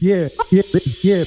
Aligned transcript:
yeah, 0.00 0.28
yeah, 0.50 0.62
yeah. 1.02 1.24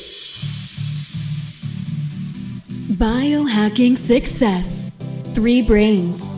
Biohacking 2.98 3.98
success. 3.98 4.92
Three 5.33 5.62
brains, 5.62 6.29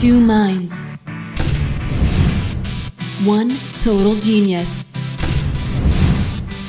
two 0.00 0.18
minds, 0.18 0.72
one 3.24 3.50
total 3.80 4.14
genius. 4.14 4.84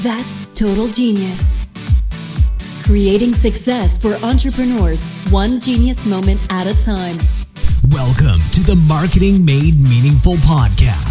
That's 0.02 0.54
total 0.56 0.88
genius. 0.88 1.68
Creating 2.84 3.34
success 3.36 3.98
for 3.98 4.16
entrepreneurs, 4.26 5.02
one 5.30 5.60
genius 5.60 6.06
moment 6.06 6.42
at 6.50 6.68
a 6.68 6.74
time. 6.84 7.18
Welcome 7.90 8.42
to 8.52 8.60
the 8.62 8.76
Marketing 8.88 9.46
Made 9.46 9.80
Meaningful 9.80 10.36
podcast 10.38 11.11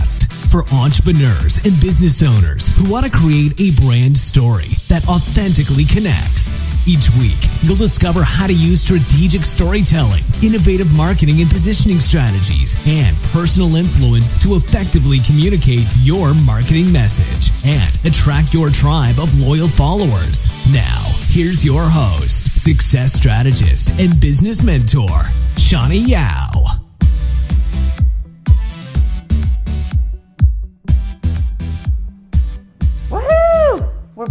for 0.51 0.65
entrepreneurs 0.75 1.65
and 1.65 1.81
business 1.81 2.23
owners 2.23 2.75
who 2.77 2.91
want 2.91 3.07
to 3.07 3.11
create 3.11 3.55
a 3.61 3.71
brand 3.81 4.19
story 4.19 4.75
that 4.89 5.07
authentically 5.09 5.85
connects. 5.85 6.59
Each 6.89 7.09
week, 7.21 7.39
you'll 7.63 7.77
discover 7.77 8.23
how 8.23 8.49
to 8.49 8.53
use 8.53 8.81
strategic 8.81 9.45
storytelling, 9.45 10.25
innovative 10.43 10.93
marketing 10.97 11.41
and 11.41 11.49
positioning 11.49 12.01
strategies, 12.01 12.75
and 12.87 13.17
personal 13.33 13.77
influence 13.77 14.33
to 14.43 14.57
effectively 14.57 15.19
communicate 15.21 15.87
your 16.03 16.35
marketing 16.35 16.91
message 16.91 17.53
and 17.65 17.95
attract 18.05 18.53
your 18.53 18.71
tribe 18.71 19.21
of 19.21 19.39
loyal 19.39 19.69
followers. 19.69 20.51
Now, 20.73 21.05
here's 21.29 21.65
your 21.65 21.85
host, 21.85 22.59
success 22.59 23.13
strategist, 23.13 23.91
and 24.01 24.19
business 24.19 24.63
mentor, 24.63 25.23
Shawnee 25.57 25.99
Yao. 25.99 26.90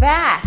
Back. 0.10 0.44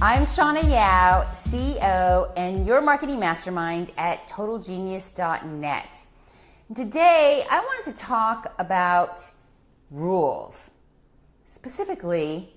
I'm 0.00 0.22
Shauna 0.22 0.68
Yao, 0.68 1.22
CEO 1.34 2.32
and 2.36 2.66
your 2.66 2.80
marketing 2.80 3.20
mastermind 3.20 3.92
at 3.96 4.26
totalgenius.net. 4.26 6.06
Today, 6.74 7.44
I 7.48 7.60
wanted 7.60 7.92
to 7.92 7.96
talk 7.96 8.52
about 8.58 9.20
rules, 9.92 10.72
specifically 11.44 12.52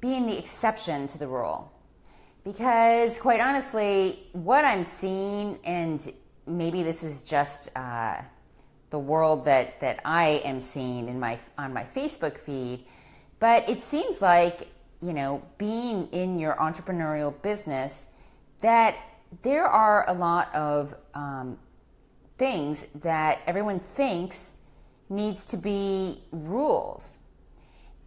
being 0.00 0.28
the 0.28 0.38
exception 0.38 1.08
to 1.08 1.18
the 1.18 1.26
rule. 1.26 1.72
Because, 2.44 3.18
quite 3.18 3.40
honestly, 3.40 4.20
what 4.34 4.64
I'm 4.64 4.84
seeing, 4.84 5.58
and 5.64 6.12
maybe 6.46 6.84
this 6.84 7.02
is 7.02 7.24
just 7.24 7.70
uh, 7.74 8.22
the 8.90 9.00
world 9.00 9.44
that, 9.46 9.80
that 9.80 9.98
I 10.04 10.40
am 10.44 10.60
seeing 10.60 11.08
in 11.08 11.18
my, 11.18 11.40
on 11.58 11.74
my 11.74 11.82
Facebook 11.82 12.38
feed, 12.38 12.84
but 13.40 13.68
it 13.68 13.82
seems 13.82 14.22
like, 14.22 14.68
you 15.06 15.12
know, 15.12 15.40
being 15.56 16.08
in 16.08 16.36
your 16.36 16.54
entrepreneurial 16.56 17.32
business, 17.42 18.06
that 18.60 18.96
there 19.42 19.64
are 19.64 20.04
a 20.08 20.12
lot 20.12 20.52
of 20.52 20.96
um, 21.14 21.56
things 22.38 22.84
that 22.96 23.40
everyone 23.46 23.78
thinks 23.78 24.56
needs 25.08 25.44
to 25.44 25.56
be 25.56 26.20
rules. 26.32 27.18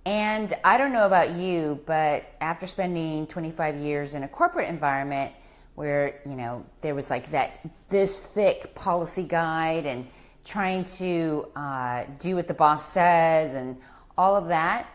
And 0.05 0.53
I 0.65 0.77
don't 0.77 0.91
know 0.91 1.05
about 1.05 1.35
you, 1.35 1.79
but 1.85 2.25
after 2.41 2.67
spending 2.67 3.27
25 3.27 3.77
years 3.77 4.13
in 4.13 4.23
a 4.23 4.27
corporate 4.27 4.67
environment 4.67 5.31
where, 5.75 6.19
you 6.25 6.35
know, 6.35 6.65
there 6.81 6.95
was 6.95 7.09
like 7.09 7.31
that 7.31 7.61
this 7.87 8.25
thick 8.25 8.75
policy 8.75 9.23
guide 9.23 9.85
and 9.85 10.05
trying 10.43 10.83
to 10.83 11.47
uh, 11.55 12.03
do 12.19 12.35
what 12.35 12.49
the 12.49 12.53
boss 12.53 12.91
says 12.91 13.55
and 13.55 13.77
all 14.17 14.35
of 14.35 14.47
that, 14.49 14.87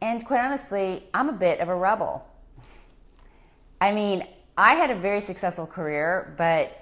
and 0.00 0.24
quite 0.24 0.40
honestly, 0.40 1.04
I'm 1.12 1.28
a 1.28 1.32
bit 1.32 1.60
of 1.60 1.68
a 1.68 1.74
rebel. 1.74 2.26
I 3.80 3.92
mean, 3.92 4.26
I 4.56 4.74
had 4.74 4.90
a 4.90 4.94
very 4.94 5.20
successful 5.20 5.66
career, 5.66 6.34
but 6.36 6.80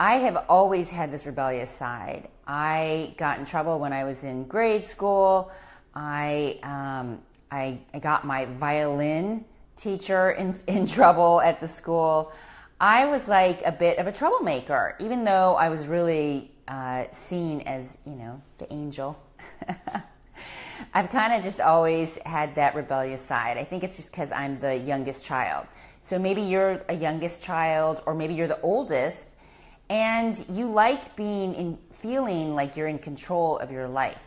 I 0.00 0.14
have 0.16 0.44
always 0.48 0.90
had 0.90 1.12
this 1.12 1.26
rebellious 1.26 1.70
side. 1.70 2.28
I 2.46 3.14
got 3.16 3.38
in 3.38 3.44
trouble 3.44 3.78
when 3.78 3.92
I 3.92 4.04
was 4.04 4.24
in 4.24 4.44
grade 4.44 4.86
school. 4.86 5.52
I, 5.94 6.58
um, 6.62 7.20
I, 7.50 7.78
I 7.92 7.98
got 7.98 8.24
my 8.24 8.46
violin 8.46 9.44
teacher 9.76 10.32
in, 10.32 10.54
in 10.66 10.86
trouble 10.86 11.40
at 11.40 11.60
the 11.60 11.68
school. 11.68 12.32
I 12.80 13.06
was 13.06 13.28
like 13.28 13.62
a 13.64 13.72
bit 13.72 13.98
of 13.98 14.06
a 14.06 14.12
troublemaker, 14.12 14.96
even 14.98 15.24
though 15.24 15.54
I 15.54 15.68
was 15.68 15.86
really 15.86 16.50
uh, 16.68 17.04
seen 17.10 17.60
as, 17.62 17.96
you 18.04 18.14
know, 18.14 18.42
the 18.58 18.70
angel. 18.72 19.18
I've 20.96 21.10
kind 21.10 21.32
of 21.32 21.42
just 21.42 21.60
always 21.60 22.18
had 22.24 22.54
that 22.54 22.76
rebellious 22.76 23.20
side. 23.20 23.58
I 23.58 23.64
think 23.64 23.82
it's 23.82 23.96
just 23.96 24.12
because 24.12 24.30
I'm 24.30 24.60
the 24.60 24.76
youngest 24.76 25.24
child. 25.24 25.66
So 26.02 26.20
maybe 26.20 26.40
you're 26.42 26.80
a 26.88 26.94
youngest 26.94 27.42
child, 27.42 28.00
or 28.06 28.14
maybe 28.14 28.34
you're 28.34 28.46
the 28.46 28.60
oldest, 28.60 29.34
and 29.90 30.44
you 30.48 30.66
like 30.66 31.16
being 31.16 31.54
in 31.54 31.78
feeling 31.92 32.54
like 32.54 32.76
you're 32.76 32.86
in 32.86 33.00
control 33.00 33.58
of 33.58 33.72
your 33.72 33.88
life. 33.88 34.22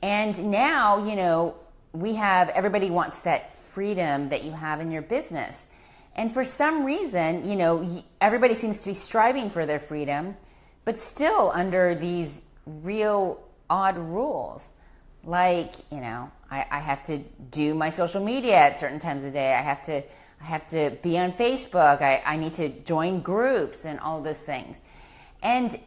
And 0.00 0.50
now, 0.50 1.06
you 1.06 1.14
know, 1.14 1.56
we 1.92 2.14
have 2.14 2.48
everybody 2.50 2.90
wants 2.90 3.20
that 3.22 3.58
freedom 3.58 4.30
that 4.30 4.44
you 4.44 4.52
have 4.52 4.80
in 4.80 4.90
your 4.90 5.02
business. 5.02 5.66
And 6.14 6.32
for 6.32 6.42
some 6.44 6.84
reason, 6.84 7.46
you 7.46 7.56
know, 7.56 8.02
everybody 8.22 8.54
seems 8.54 8.78
to 8.78 8.88
be 8.88 8.94
striving 8.94 9.50
for 9.50 9.66
their 9.66 9.78
freedom, 9.78 10.38
but 10.86 10.98
still 10.98 11.52
under 11.54 11.94
these 11.94 12.40
real 12.64 13.42
odd 13.68 13.98
rules 13.98 14.72
like 15.26 15.74
you 15.90 16.00
know 16.00 16.30
I, 16.50 16.64
I, 16.70 16.78
have 16.78 17.02
to 17.04 17.18
do 17.50 17.74
my 17.74 17.90
social 17.90 18.24
media 18.24 18.56
at 18.56 18.78
certain 18.78 19.00
times 19.00 19.24
of 19.24 19.32
the 19.32 19.38
day. 19.38 19.52
I 19.52 19.60
have 19.60 19.82
to 19.84 20.02
i 20.40 20.44
have 20.44 20.66
to 20.68 20.96
be 21.02 21.18
on 21.18 21.32
facebook. 21.32 22.00
I, 22.00 22.22
I 22.24 22.36
need 22.36 22.54
to 22.54 22.68
join 22.68 23.20
groups 23.20 23.84
and 23.84 23.98
all 24.00 24.22
those 24.22 24.42
things. 24.42 24.80
And 25.42 25.78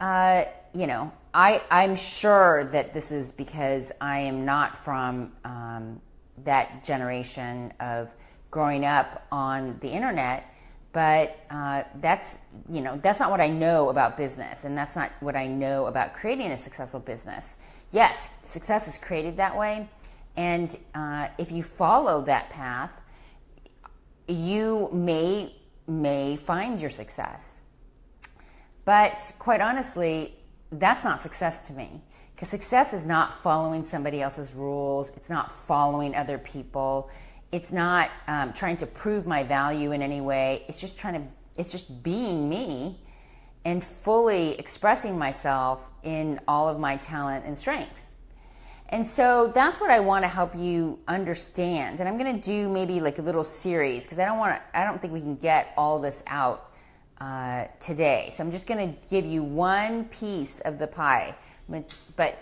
uh, 0.00 0.44
you 0.74 0.86
know 0.86 1.12
I, 1.32 1.62
i'm 1.70 1.96
sure 1.96 2.64
that 2.64 2.94
this 2.94 3.10
is 3.12 3.32
because 3.32 3.92
i 4.00 4.18
am 4.20 4.44
not 4.44 4.76
from 4.78 5.32
um, 5.44 6.00
that 6.44 6.84
generation 6.84 7.72
of 7.80 8.12
growing 8.50 8.84
up 8.84 9.26
on 9.30 9.78
the 9.80 9.88
internet 9.88 10.44
but 10.92 11.38
uh, 11.50 11.82
that's 12.00 12.38
you 12.70 12.80
know 12.80 12.98
that's 13.02 13.20
not 13.20 13.30
what 13.30 13.40
i 13.40 13.48
know 13.48 13.88
about 13.90 14.16
business 14.16 14.64
and 14.64 14.76
that's 14.76 14.96
not 14.96 15.10
what 15.20 15.36
i 15.36 15.46
know 15.46 15.86
about 15.86 16.14
creating 16.14 16.50
a 16.50 16.56
successful 16.56 17.00
business 17.00 17.54
yes, 17.92 18.28
success 18.44 18.88
is 18.88 18.98
created 18.98 19.36
that 19.36 19.56
way. 19.56 19.88
And 20.36 20.76
uh, 20.94 21.28
if 21.38 21.50
you 21.50 21.62
follow 21.62 22.22
that 22.22 22.50
path, 22.50 22.92
you 24.26 24.88
may 24.92 25.54
may 25.86 26.36
find 26.36 26.80
your 26.80 26.90
success. 26.90 27.62
But 28.84 29.32
quite 29.38 29.62
honestly, 29.62 30.34
that's 30.70 31.02
not 31.02 31.22
success 31.22 31.66
to 31.68 31.72
me. 31.72 32.02
Because 32.34 32.50
success 32.50 32.92
is 32.92 33.06
not 33.06 33.34
following 33.34 33.84
somebody 33.84 34.20
else's 34.20 34.54
rules. 34.54 35.10
It's 35.16 35.30
not 35.30 35.52
following 35.52 36.14
other 36.14 36.36
people. 36.38 37.10
It's 37.50 37.72
not 37.72 38.10
um, 38.26 38.52
trying 38.52 38.76
to 38.78 38.86
prove 38.86 39.26
my 39.26 39.42
value 39.42 39.92
in 39.92 40.02
any 40.02 40.20
way. 40.20 40.64
It's 40.68 40.80
just 40.80 40.98
trying 40.98 41.14
to. 41.14 41.28
It's 41.56 41.72
just 41.72 42.02
being 42.02 42.48
me 42.48 43.00
and 43.64 43.84
fully 43.84 44.58
expressing 44.58 45.18
myself 45.18 45.80
in 46.02 46.40
all 46.46 46.68
of 46.68 46.78
my 46.78 46.96
talent 46.96 47.44
and 47.44 47.56
strengths. 47.56 48.14
And 48.90 49.06
so 49.06 49.50
that's 49.54 49.80
what 49.80 49.90
I 49.90 50.00
want 50.00 50.24
to 50.24 50.28
help 50.28 50.56
you 50.56 50.98
understand. 51.08 52.00
And 52.00 52.08
I'm 52.08 52.16
going 52.16 52.40
to 52.40 52.40
do 52.40 52.68
maybe 52.68 53.00
like 53.00 53.18
a 53.18 53.22
little 53.22 53.44
series 53.44 54.04
because 54.04 54.18
I 54.18 54.24
don't 54.24 54.38
want 54.38 54.56
to, 54.56 54.78
I 54.78 54.84
don't 54.84 55.00
think 55.00 55.12
we 55.12 55.20
can 55.20 55.36
get 55.36 55.74
all 55.76 55.98
this 55.98 56.22
out 56.26 56.70
uh, 57.20 57.66
today. 57.80 58.32
So 58.34 58.42
I'm 58.42 58.50
just 58.50 58.66
going 58.66 58.94
to 58.94 58.98
give 59.10 59.26
you 59.26 59.42
one 59.42 60.06
piece 60.06 60.60
of 60.60 60.78
the 60.78 60.86
pie. 60.86 61.34
But 62.16 62.38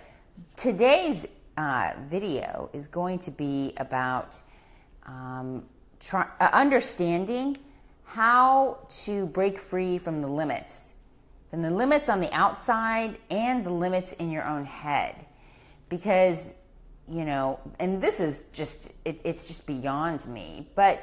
today's 0.54 1.26
uh, 1.56 1.94
video 2.02 2.70
is 2.72 2.86
going 2.86 3.18
to 3.20 3.32
be 3.32 3.72
about 3.78 4.40
um, 5.06 5.64
try, 6.00 6.28
uh, 6.40 6.50
understanding 6.52 7.58
how 8.04 8.78
to 8.88 9.26
break 9.26 9.58
free 9.58 9.98
from 9.98 10.20
the 10.20 10.28
limits 10.28 10.92
and 11.52 11.64
the 11.64 11.70
limits 11.70 12.08
on 12.08 12.20
the 12.20 12.32
outside 12.32 13.18
and 13.30 13.64
the 13.64 13.70
limits 13.70 14.12
in 14.14 14.30
your 14.30 14.44
own 14.44 14.64
head. 14.64 15.14
Because, 15.88 16.54
you 17.08 17.24
know, 17.24 17.60
and 17.78 18.00
this 18.00 18.20
is 18.20 18.44
just, 18.52 18.92
it, 19.04 19.20
it's 19.24 19.46
just 19.46 19.66
beyond 19.66 20.26
me, 20.26 20.68
but 20.74 21.02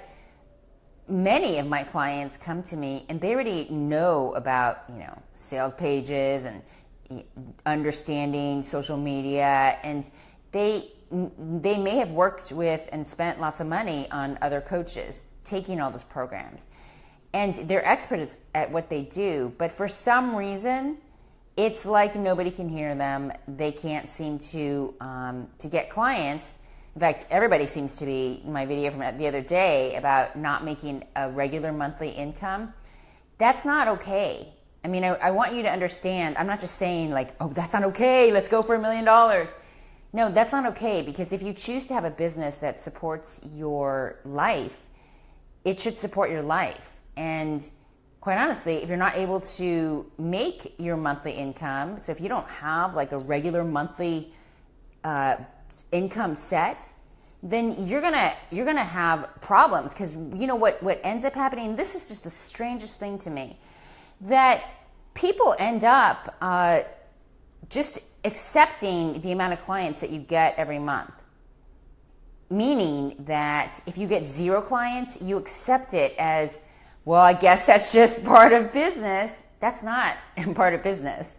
many 1.08 1.60
of 1.60 1.68
my 1.68 1.84
clients 1.84 2.38
come 2.38 2.62
to 2.64 2.78
me 2.78 3.06
and 3.10 3.20
they 3.20 3.34
already 3.34 3.68
know 3.70 4.34
about, 4.36 4.84
you 4.90 5.00
know, 5.00 5.22
sales 5.34 5.74
pages 5.74 6.46
and 6.46 6.62
understanding 7.66 8.64
social 8.64 8.98
media 8.98 9.78
and 9.84 10.10
they 10.52 10.92
they 11.62 11.78
may 11.78 11.98
have 11.98 12.12
worked 12.12 12.52
with 12.52 12.90
and 12.92 13.08
spent 13.08 13.40
lots 13.40 13.60
of 13.60 13.68
money 13.68 14.10
on 14.12 14.38
other 14.42 14.62
coaches 14.62 15.26
taking 15.44 15.82
all 15.82 15.92
those 15.92 16.04
programs 16.04 16.68
and 17.34 17.56
they're 17.68 17.86
experts 17.88 18.38
at 18.54 18.72
what 18.72 18.90
they 18.90 19.02
do, 19.04 19.54
but 19.58 19.74
for 19.74 19.88
some 19.88 20.36
reason, 20.36 20.98
it's 21.58 21.86
like 21.86 22.16
nobody 22.16 22.52
can 22.52 22.70
hear 22.70 22.96
them. 22.96 23.32
They 23.48 23.72
can't 23.72 24.10
seem 24.10 24.40
to 24.40 24.94
um, 25.02 25.48
to 25.60 25.68
get 25.68 25.90
clients 25.90 26.58
In 26.96 27.00
fact, 27.00 27.26
everybody 27.32 27.66
seems 27.66 27.96
to 27.98 28.06
be 28.06 28.42
my 28.46 28.66
video 28.66 28.92
from 28.92 29.02
the 29.18 29.28
other 29.28 29.42
day 29.42 29.96
about 29.96 30.36
not 30.38 30.64
making 30.64 31.06
a 31.16 31.30
regular 31.30 31.72
monthly 31.72 32.10
income. 32.10 32.74
That's 33.40 33.66
not 33.66 33.88
okay. 33.88 34.54
I 34.84 34.88
mean, 34.90 35.04
I, 35.04 35.10
I 35.16 35.32
want 35.32 35.54
you 35.54 35.64
to 35.64 35.72
understand. 35.72 36.38
I'm 36.38 36.48
not 36.48 36.60
just 36.60 36.76
saying 36.76 37.12
like, 37.12 37.32
oh, 37.42 37.48
that's 37.50 37.74
not 37.74 37.84
okay. 37.86 38.32
Let's 38.32 38.50
go 38.50 38.62
for 38.62 38.76
a 38.76 38.80
million 38.80 39.06
dollars. 39.06 39.50
No, 40.16 40.30
that's 40.30 40.52
not 40.52 40.68
okay 40.68 41.02
because 41.02 41.34
if 41.34 41.42
you 41.42 41.54
choose 41.54 41.88
to 41.88 41.94
have 41.96 42.06
a 42.06 42.12
business 42.12 42.58
that 42.58 42.80
supports 42.80 43.42
your 43.52 44.20
life, 44.24 44.80
it 45.66 45.80
should 45.80 45.98
support 45.98 46.30
your 46.30 46.44
life. 46.44 47.02
And 47.18 47.68
quite 48.22 48.38
honestly, 48.38 48.76
if 48.76 48.90
you're 48.90 48.98
not 48.98 49.16
able 49.18 49.40
to 49.40 50.06
make 50.20 50.76
your 50.80 50.98
monthly 50.98 51.32
income, 51.32 52.00
so 52.00 52.12
if 52.12 52.22
you 52.22 52.30
don't 52.30 52.48
have 52.48 52.94
like 52.94 53.12
a 53.12 53.18
regular 53.18 53.64
monthly 53.64 54.32
uh, 55.04 55.38
income 55.92 56.36
set, 56.36 56.92
then 57.42 57.76
you're 57.86 58.00
gonna 58.00 58.34
you're 58.52 58.66
gonna 58.66 58.84
have 58.84 59.30
problems 59.42 59.92
because 59.92 60.14
you 60.14 60.48
know 60.48 60.56
what 60.56 60.82
what 60.82 61.02
ends 61.04 61.26
up 61.26 61.34
happening. 61.34 61.76
This 61.76 61.96
is 61.96 62.08
just 62.08 62.24
the 62.24 62.30
strangest 62.30 63.00
thing 63.00 63.18
to 63.20 63.30
me 63.30 63.58
that 64.22 64.64
people 65.14 65.56
end 65.60 65.84
up 65.84 66.36
uh, 66.42 66.82
just 67.70 68.00
accepting 68.26 69.22
the 69.22 69.32
amount 69.32 69.54
of 69.54 69.60
clients 69.60 70.02
that 70.02 70.10
you 70.10 70.20
get 70.20 70.56
every 70.58 70.80
month. 70.80 71.12
Meaning 72.50 73.16
that 73.26 73.82
if 73.86 73.98
you 73.98 74.08
get 74.08 74.28
zero 74.28 74.62
clients, 74.62 75.22
you 75.22 75.38
accept 75.38 75.94
it 75.94 76.14
as, 76.18 76.60
well, 77.06 77.22
I 77.22 77.34
guess 77.34 77.66
that's 77.66 77.92
just 77.92 78.24
part 78.26 78.54
of 78.54 78.72
business. 78.72 79.42
That's 79.60 79.84
not 79.84 80.16
part 80.56 80.74
of 80.74 80.84
business. 80.84 81.36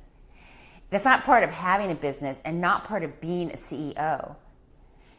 That's 0.90 1.04
not 1.04 1.24
part 1.24 1.42
of 1.42 1.50
having 1.50 1.90
a 1.90 1.94
business 1.94 2.38
and 2.44 2.60
not 2.60 2.84
part 2.84 3.02
of 3.02 3.20
being 3.20 3.50
a 3.50 3.56
CEO. 3.56 4.36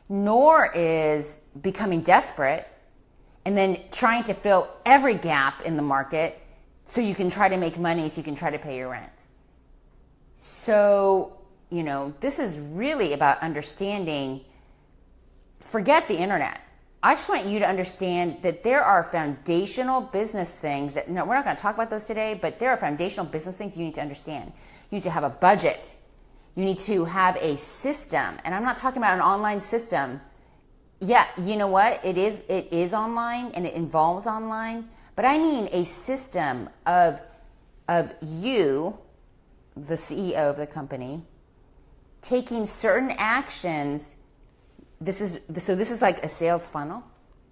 Nor 0.07 0.71
is 0.73 1.39
becoming 1.61 2.01
desperate 2.01 2.67
and 3.45 3.57
then 3.57 3.79
trying 3.91 4.23
to 4.23 4.33
fill 4.33 4.69
every 4.85 5.15
gap 5.15 5.63
in 5.63 5.75
the 5.75 5.81
market 5.81 6.41
so 6.85 7.01
you 7.01 7.15
can 7.15 7.29
try 7.29 7.49
to 7.49 7.57
make 7.57 7.77
money 7.77 8.07
so 8.09 8.17
you 8.17 8.23
can 8.23 8.35
try 8.35 8.49
to 8.49 8.59
pay 8.59 8.77
your 8.77 8.89
rent. 8.89 9.27
So, 10.37 11.37
you 11.69 11.83
know, 11.83 12.13
this 12.19 12.39
is 12.39 12.57
really 12.59 13.13
about 13.13 13.39
understanding 13.39 14.41
forget 15.65 16.07
the 16.07 16.15
internet. 16.15 16.59
I 17.01 17.13
just 17.13 17.29
want 17.29 17.45
you 17.45 17.59
to 17.59 17.67
understand 17.67 18.37
that 18.41 18.63
there 18.63 18.81
are 18.81 19.03
foundational 19.03 20.01
business 20.01 20.55
things 20.55 20.93
that 20.93 21.09
no, 21.09 21.25
we're 21.25 21.35
not 21.35 21.43
going 21.43 21.55
to 21.55 21.61
talk 21.61 21.75
about 21.75 21.89
those 21.89 22.05
today, 22.05 22.37
but 22.41 22.59
there 22.59 22.69
are 22.69 22.77
foundational 22.77 23.25
business 23.25 23.55
things 23.55 23.77
you 23.77 23.85
need 23.85 23.95
to 23.95 24.01
understand. 24.01 24.51
You 24.89 24.97
need 24.97 25.03
to 25.03 25.09
have 25.09 25.23
a 25.23 25.29
budget. 25.29 25.95
You 26.55 26.65
need 26.65 26.79
to 26.79 27.05
have 27.05 27.35
a 27.37 27.57
system. 27.57 28.37
And 28.43 28.55
I'm 28.55 28.63
not 28.63 28.77
talking 28.77 28.97
about 28.97 29.13
an 29.13 29.21
online 29.21 29.61
system. 29.61 30.21
Yeah, 30.99 31.27
you 31.37 31.57
know 31.57 31.67
what? 31.67 32.03
It 32.03 32.17
is 32.17 32.39
it 32.47 32.71
is 32.71 32.93
online 32.93 33.51
and 33.53 33.65
it 33.67 33.73
involves 33.73 34.25
online, 34.25 34.89
but 35.15 35.25
I 35.25 35.37
mean 35.37 35.67
a 35.71 35.83
system 35.83 36.69
of, 36.85 37.21
of 37.87 38.15
you, 38.21 38.97
the 39.75 39.95
CEO 39.95 40.49
of 40.49 40.57
the 40.57 40.67
company, 40.67 41.23
taking 42.21 42.67
certain 42.67 43.11
actions. 43.17 44.15
This 45.01 45.21
is 45.21 45.39
so 45.63 45.75
this 45.75 45.91
is 45.91 46.01
like 46.01 46.23
a 46.23 46.29
sales 46.29 46.65
funnel. 46.65 47.03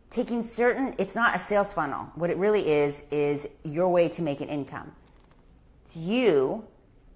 Taking 0.10 0.44
certain 0.44 0.96
it's 0.98 1.16
not 1.16 1.36
a 1.36 1.40
sales 1.40 1.74
funnel. 1.74 2.12
What 2.16 2.30
it 2.30 2.38
really 2.38 2.68
is 2.68 3.04
is 3.12 3.48
your 3.64 3.90
way 3.90 4.10
to 4.10 4.22
make 4.22 4.42
an 4.42 4.48
income. 4.48 4.92
It's 5.86 5.96
you 5.98 6.66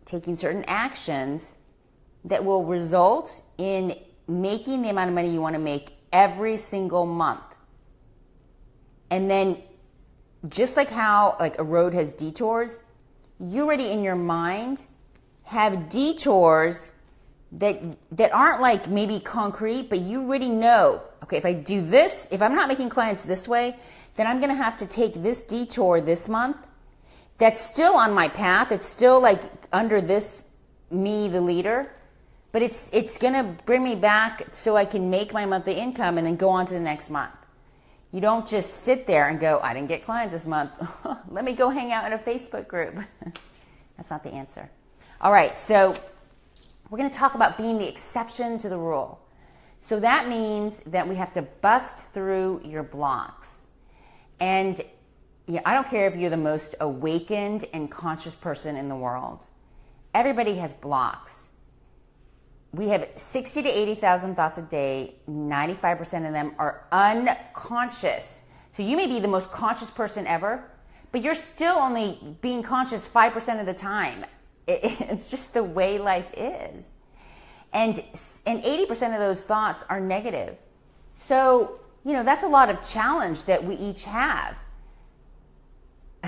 taking 0.06 0.38
certain 0.38 0.64
actions 0.68 1.56
that 2.26 2.44
will 2.44 2.66
result 2.66 3.42
in 3.58 3.96
making 4.28 4.82
the 4.82 4.90
amount 4.90 5.10
of 5.10 5.16
money 5.16 5.30
you 5.30 5.42
want 5.42 5.56
to 5.56 5.62
make 5.62 5.94
every 6.12 6.58
single 6.58 7.06
month. 7.06 7.42
And 9.10 9.30
then 9.30 9.58
just 10.48 10.76
like 10.76 10.90
how 10.90 11.38
like 11.40 11.60
a 11.60 11.64
road 11.64 11.94
has 11.94 12.12
detours, 12.12 12.82
you 13.40 13.64
already 13.64 13.92
in 13.92 14.04
your 14.04 14.16
mind 14.16 14.86
have 15.48 15.88
detours 15.88 16.92
that 17.54 17.82
that 18.12 18.34
aren't 18.34 18.62
like 18.62 18.90
maybe 18.90 19.20
concrete, 19.20 19.90
but 19.90 20.00
you 20.00 20.22
already 20.22 20.50
know, 20.50 21.02
okay, 21.24 21.38
if 21.38 21.46
I 21.46 21.54
do 21.54 21.82
this, 21.82 22.28
if 22.32 22.42
I'm 22.42 22.54
not 22.54 22.68
making 22.68 22.90
clients 22.90 23.24
this 23.24 23.48
way, 23.48 23.78
then 24.16 24.28
I'm 24.28 24.40
going 24.40 24.50
to 24.50 24.62
have 24.62 24.76
to 24.78 24.86
take 24.86 25.14
this 25.14 25.44
detour 25.44 26.02
this 26.02 26.28
month. 26.28 26.58
That's 27.38 27.62
still 27.62 27.96
on 27.96 28.14
my 28.14 28.28
path. 28.28 28.72
It's 28.74 28.86
still 28.86 29.22
like 29.22 29.42
under 29.72 30.02
this 30.02 30.44
me 30.92 31.30
the 31.30 31.40
leader, 31.40 31.94
but 32.52 32.62
it's 32.62 32.90
it's 32.92 33.18
going 33.18 33.34
to 33.34 33.64
bring 33.64 33.84
me 33.84 33.96
back 33.96 34.54
so 34.54 34.76
I 34.76 34.84
can 34.84 35.10
make 35.10 35.34
my 35.34 35.46
monthly 35.46 35.76
income 35.76 36.18
and 36.18 36.28
then 36.28 36.36
go 36.36 36.50
on 36.50 36.66
to 36.66 36.74
the 36.74 36.80
next 36.80 37.10
month. 37.10 37.32
You 38.12 38.20
don't 38.20 38.46
just 38.46 38.84
sit 38.84 39.08
there 39.08 39.30
and 39.30 39.40
go, 39.40 39.60
I 39.62 39.74
didn't 39.74 39.88
get 39.88 40.04
clients 40.04 40.34
this 40.34 40.46
month. 40.46 40.72
Let 41.30 41.46
me 41.46 41.54
go 41.54 41.70
hang 41.70 41.94
out 41.94 42.06
in 42.06 42.14
a 42.14 42.18
Facebook 42.18 42.68
group. 42.68 42.96
That's 43.98 44.10
not 44.10 44.24
the 44.24 44.32
answer. 44.32 44.70
All 45.22 45.32
right, 45.32 45.60
so 45.60 45.96
we're 46.90 46.98
going 46.98 47.10
to 47.10 47.18
talk 47.18 47.36
about 47.36 47.58
being 47.58 47.78
the 47.78 47.88
exception 47.88 48.58
to 48.60 48.70
the 48.70 48.78
rule. 48.78 49.20
So 49.80 50.00
that 50.00 50.28
means 50.28 50.82
that 50.88 51.08
we 51.08 51.16
have 51.16 51.34
to 51.34 51.42
bust 51.42 51.98
through 52.14 52.62
your 52.64 52.84
blocks. 52.84 53.68
And 54.40 54.82
yeah, 55.48 55.62
I 55.66 55.74
don't 55.74 55.88
care 55.88 56.08
if 56.08 56.16
you're 56.16 56.30
the 56.30 56.38
most 56.38 56.76
awakened 56.82 57.66
and 57.74 57.90
conscious 57.90 58.36
person 58.36 58.76
in 58.76 58.90
the 58.90 58.96
world. 58.96 59.46
Everybody 60.14 60.56
has 60.56 60.74
blocks 60.74 61.48
we 62.78 62.90
have 62.90 63.10
60 63.16 63.64
to 63.64 63.70
80,000 63.70 64.36
thoughts 64.36 64.58
a 64.58 64.62
day. 64.62 65.16
95% 65.30 66.28
of 66.28 66.34
them 66.34 66.54
are 66.60 66.86
unconscious. 66.92 68.44
So 68.72 68.84
you 68.84 68.98
may 68.98 69.08
be 69.08 69.20
the 69.20 69.28
most 69.28 69.52
conscious 69.52 69.90
person 69.90 70.28
ever, 70.28 70.64
but 71.12 71.24
you're 71.24 71.36
still 71.36 71.76
only 71.78 72.20
being 72.42 72.62
conscious 72.62 73.08
5% 73.08 73.60
of 73.60 73.66
the 73.66 73.74
time. 73.74 74.24
it's 75.12 75.30
just 75.30 75.54
the 75.54 75.64
way 75.64 75.98
life 75.98 76.30
is. 76.36 76.92
And, 77.74 78.04
and 78.46 78.64
80% 78.64 79.14
of 79.14 79.20
those 79.20 79.42
thoughts 79.42 79.84
are 79.90 80.00
negative. 80.00 80.58
So, 81.16 81.80
you 82.04 82.14
know, 82.14 82.24
that's 82.24 82.44
a 82.44 82.48
lot 82.48 82.70
of 82.70 82.84
challenge 82.84 83.46
that 83.46 83.64
we 83.64 83.76
each 83.76 84.06
have. 84.06 84.56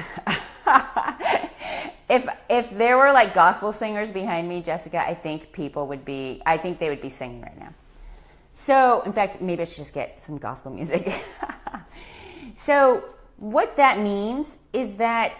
if 2.09 2.27
if 2.49 2.69
there 2.77 2.97
were 2.97 3.11
like 3.11 3.33
gospel 3.33 3.71
singers 3.71 4.11
behind 4.11 4.47
me, 4.47 4.61
Jessica, 4.61 4.99
I 5.07 5.13
think 5.13 5.51
people 5.51 5.87
would 5.87 6.05
be. 6.05 6.41
I 6.45 6.57
think 6.57 6.79
they 6.79 6.89
would 6.89 7.01
be 7.01 7.09
singing 7.09 7.41
right 7.41 7.57
now. 7.59 7.73
So, 8.53 9.01
in 9.01 9.13
fact, 9.13 9.41
maybe 9.41 9.61
I 9.61 9.65
should 9.65 9.77
just 9.77 9.93
get 9.93 10.23
some 10.23 10.37
gospel 10.37 10.71
music. 10.71 11.13
so, 12.55 13.03
what 13.37 13.75
that 13.77 13.99
means 13.99 14.57
is 14.73 14.95
that 14.97 15.33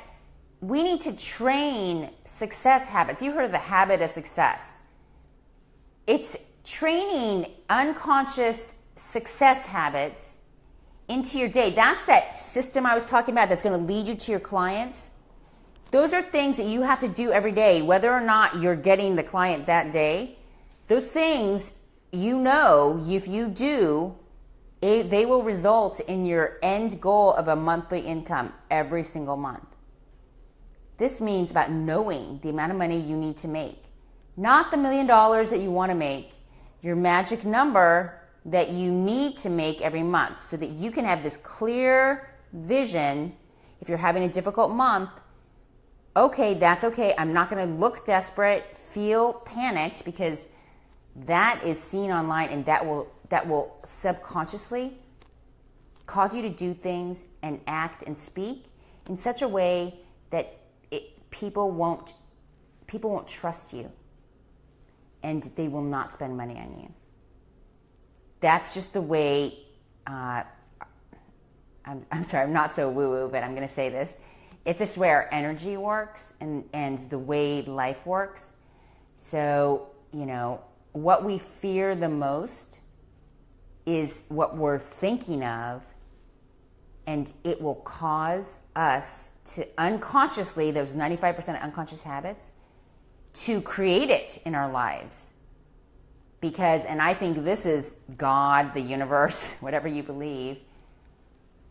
we 0.62 0.84
need 0.84 1.02
to 1.02 1.16
train 1.16 2.10
success 2.26 2.88
habits. 2.88 3.22
You 3.22 3.32
heard 3.32 3.46
of 3.46 3.52
the 3.52 3.58
habit 3.58 4.02
of 4.02 4.12
success. 4.12 4.80
It's 6.08 6.36
training 6.64 7.52
unconscious 7.70 8.74
success 8.96 9.66
habits 9.66 10.42
into 11.08 11.40
your 11.40 11.50
day. 11.50 11.72
That's 11.72 12.06
that 12.06 12.38
system 12.38 12.86
I 12.86 12.94
was 12.94 13.08
talking 13.08 13.34
about 13.34 13.50
that's 13.50 13.64
going 13.64 13.80
to 13.80 13.86
lead 13.86 14.08
you 14.08 14.16
to 14.16 14.32
your 14.32 14.40
clients 14.40 15.14
those 15.92 16.14
are 16.14 16.22
things 16.22 16.58
that 16.58 16.68
you 16.68 16.82
have 16.84 17.00
to 17.00 17.08
do 17.08 17.32
every 17.32 17.52
day, 17.52 17.82
whether 17.82 18.12
or 18.12 18.22
not 18.22 18.62
you're 18.62 18.76
getting 18.76 19.16
the 19.16 19.24
client 19.24 19.66
that 19.66 19.92
day. 19.92 20.38
Those 20.88 21.12
things, 21.12 21.74
you 22.12 22.38
know, 22.38 23.04
if 23.08 23.28
you 23.28 23.48
do, 23.48 24.16
it, 24.82 25.10
they 25.10 25.26
will 25.26 25.42
result 25.42 26.00
in 26.02 26.26
your 26.26 26.58
end 26.62 27.02
goal 27.02 27.34
of 27.34 27.48
a 27.48 27.56
monthly 27.56 28.02
income 28.02 28.54
every 28.70 29.04
single 29.04 29.36
month. 29.36 29.69
This 31.00 31.20
means 31.20 31.50
about 31.50 31.72
knowing 31.72 32.40
the 32.44 32.50
amount 32.50 32.72
of 32.72 32.78
money 32.78 33.00
you 33.00 33.18
need 33.18 33.38
to 33.38 33.48
make, 33.48 33.86
not 34.38 34.70
the 34.70 34.78
million 34.78 35.08
dollars 35.08 35.50
that 35.50 35.60
you 35.60 35.72
want 35.72 35.90
to 35.92 35.96
make, 35.96 36.34
your 36.84 36.96
magic 36.96 37.44
number 37.44 38.22
that 38.46 38.70
you 38.70 38.92
need 38.92 39.38
to 39.38 39.50
make 39.50 39.82
every 39.82 40.04
month 40.04 40.44
so 40.44 40.56
that 40.58 40.70
you 40.70 40.92
can 40.92 41.06
have 41.06 41.24
this 41.24 41.38
clear 41.38 42.30
vision 42.54 43.36
if 43.82 43.90
you're 43.90 43.98
having 43.98 44.24
a 44.24 44.30
difficult 44.30 44.72
month 44.72 45.10
okay, 46.20 46.54
that's 46.54 46.84
okay. 46.84 47.14
I'm 47.18 47.34
not 47.34 47.50
going 47.50 47.66
to 47.66 47.74
look 47.74 48.06
desperate, 48.06 48.76
feel 48.76 49.34
panicked 49.34 50.06
because 50.06 50.50
that 51.26 51.62
is 51.64 51.80
seen 51.82 52.12
online 52.12 52.50
and 52.50 52.66
that 52.66 52.86
will 52.86 53.12
that 53.30 53.48
will 53.48 53.78
subconsciously 53.84 54.98
cause 56.08 56.36
you 56.36 56.42
to 56.42 56.50
do 56.50 56.74
things 56.74 57.26
and 57.44 57.60
act 57.68 58.04
and 58.04 58.18
speak 58.18 58.66
in 59.08 59.16
such 59.16 59.44
a 59.44 59.48
way 59.48 60.00
that 60.32 60.58
people 61.32 61.72
won't 61.72 62.16
people 62.88 63.12
won't 63.12 63.28
trust 63.28 63.74
you 63.74 63.92
and 65.24 65.44
they 65.56 65.68
will 65.68 65.84
not 65.84 66.14
spend 66.14 66.36
money 66.36 66.58
on 66.58 66.80
you. 66.80 66.94
That's 68.40 68.74
just 68.74 68.94
the 68.94 69.02
way. 69.02 69.60
Uh, 70.08 70.44
I'm, 71.86 72.06
I'm 72.12 72.24
sorry, 72.24 72.44
I'm 72.44 72.54
not 72.54 72.74
so 72.74 72.90
woo 72.90 73.10
woo, 73.12 73.30
but 73.30 73.44
I'm 73.44 73.54
going 73.56 73.68
to 73.68 73.74
say 73.74 73.90
this 73.90 74.14
it's 74.66 74.80
just 74.80 74.98
where 74.98 75.34
energy 75.34 75.78
works 75.78 76.34
and, 76.42 76.64
and 76.74 77.00
the 77.10 77.18
way 77.18 77.62
life 77.64 78.06
works. 78.06 78.54
So, 79.18 79.90
you 80.14 80.26
know, 80.26 80.62
what 80.92 81.24
we 81.24 81.38
fear 81.38 81.96
the 81.96 82.10
most 82.10 82.82
is 83.86 84.22
what 84.28 84.58
we're 84.58 84.80
thinking 84.80 85.44
of, 85.44 85.86
and 87.08 87.32
it 87.44 87.62
will 87.62 87.76
cause 87.76 88.60
us 88.76 89.32
to 89.56 89.68
unconsciously, 89.78 90.72
those 90.72 90.96
95% 90.96 91.40
of 91.50 91.62
unconscious 91.62 92.04
habits, 92.04 92.52
to 93.34 93.62
create 93.62 94.10
it 94.10 94.40
in 94.46 94.56
our 94.56 94.72
lives. 94.72 95.32
Because, 96.42 96.86
and 96.86 97.02
I 97.02 97.14
think 97.14 97.44
this 97.44 97.66
is 97.66 97.98
God, 98.18 98.74
the 98.74 98.82
universe, 98.82 99.52
whatever 99.60 99.88
you 99.88 100.04
believe, 100.04 100.58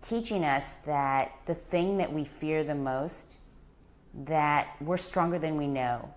teaching 0.02 0.44
us 0.44 0.74
that 0.86 1.32
the 1.46 1.54
thing 1.54 1.96
that 1.98 2.12
we 2.12 2.24
fear 2.24 2.64
the 2.64 2.74
most, 2.74 3.36
that 4.24 4.68
we're 4.80 4.96
stronger 4.96 5.38
than 5.38 5.56
we 5.56 5.66
know. 5.66 6.12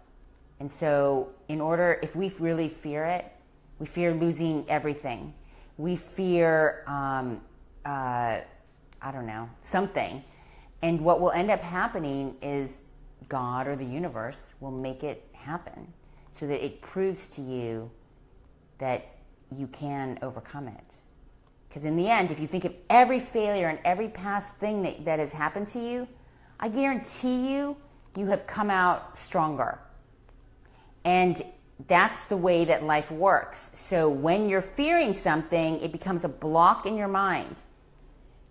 And 0.59 0.71
so, 0.71 1.29
in 1.47 1.59
order, 1.59 1.99
if 2.03 2.15
we 2.15 2.29
really 2.39 2.69
fear 2.69 3.05
it, 3.05 3.25
we 3.79 3.85
fear 3.87 4.13
losing 4.13 4.63
everything. 4.69 5.33
We 5.77 5.95
fear, 5.95 6.83
um, 6.85 7.41
uh, 7.83 8.39
I 9.01 9.11
don't 9.11 9.25
know, 9.25 9.49
something. 9.61 10.23
And 10.81 11.01
what 11.01 11.21
will 11.21 11.31
end 11.31 11.51
up 11.51 11.61
happening 11.61 12.35
is 12.41 12.83
God 13.29 13.67
or 13.67 13.75
the 13.75 13.85
universe 13.85 14.49
will 14.59 14.71
make 14.71 15.03
it 15.03 15.27
happen 15.33 15.87
so 16.33 16.47
that 16.47 16.63
it 16.63 16.81
proves 16.81 17.27
to 17.29 17.41
you 17.41 17.89
that 18.79 19.05
you 19.55 19.67
can 19.67 20.17
overcome 20.21 20.67
it. 20.67 20.95
Because 21.67 21.85
in 21.85 21.95
the 21.95 22.09
end, 22.09 22.31
if 22.31 22.39
you 22.39 22.47
think 22.47 22.65
of 22.65 22.73
every 22.89 23.19
failure 23.19 23.69
and 23.69 23.79
every 23.85 24.09
past 24.09 24.55
thing 24.55 24.81
that, 24.81 25.05
that 25.05 25.19
has 25.19 25.31
happened 25.31 25.67
to 25.69 25.79
you, 25.79 26.07
I 26.59 26.67
guarantee 26.67 27.53
you, 27.53 27.77
you 28.17 28.25
have 28.25 28.45
come 28.45 28.69
out 28.69 29.17
stronger. 29.17 29.79
And 31.05 31.41
that's 31.87 32.25
the 32.25 32.37
way 32.37 32.65
that 32.65 32.83
life 32.83 33.11
works. 33.11 33.71
So 33.73 34.09
when 34.09 34.49
you're 34.49 34.61
fearing 34.61 35.13
something, 35.13 35.79
it 35.81 35.91
becomes 35.91 36.25
a 36.25 36.29
block 36.29 36.85
in 36.85 36.97
your 36.97 37.07
mind. 37.07 37.61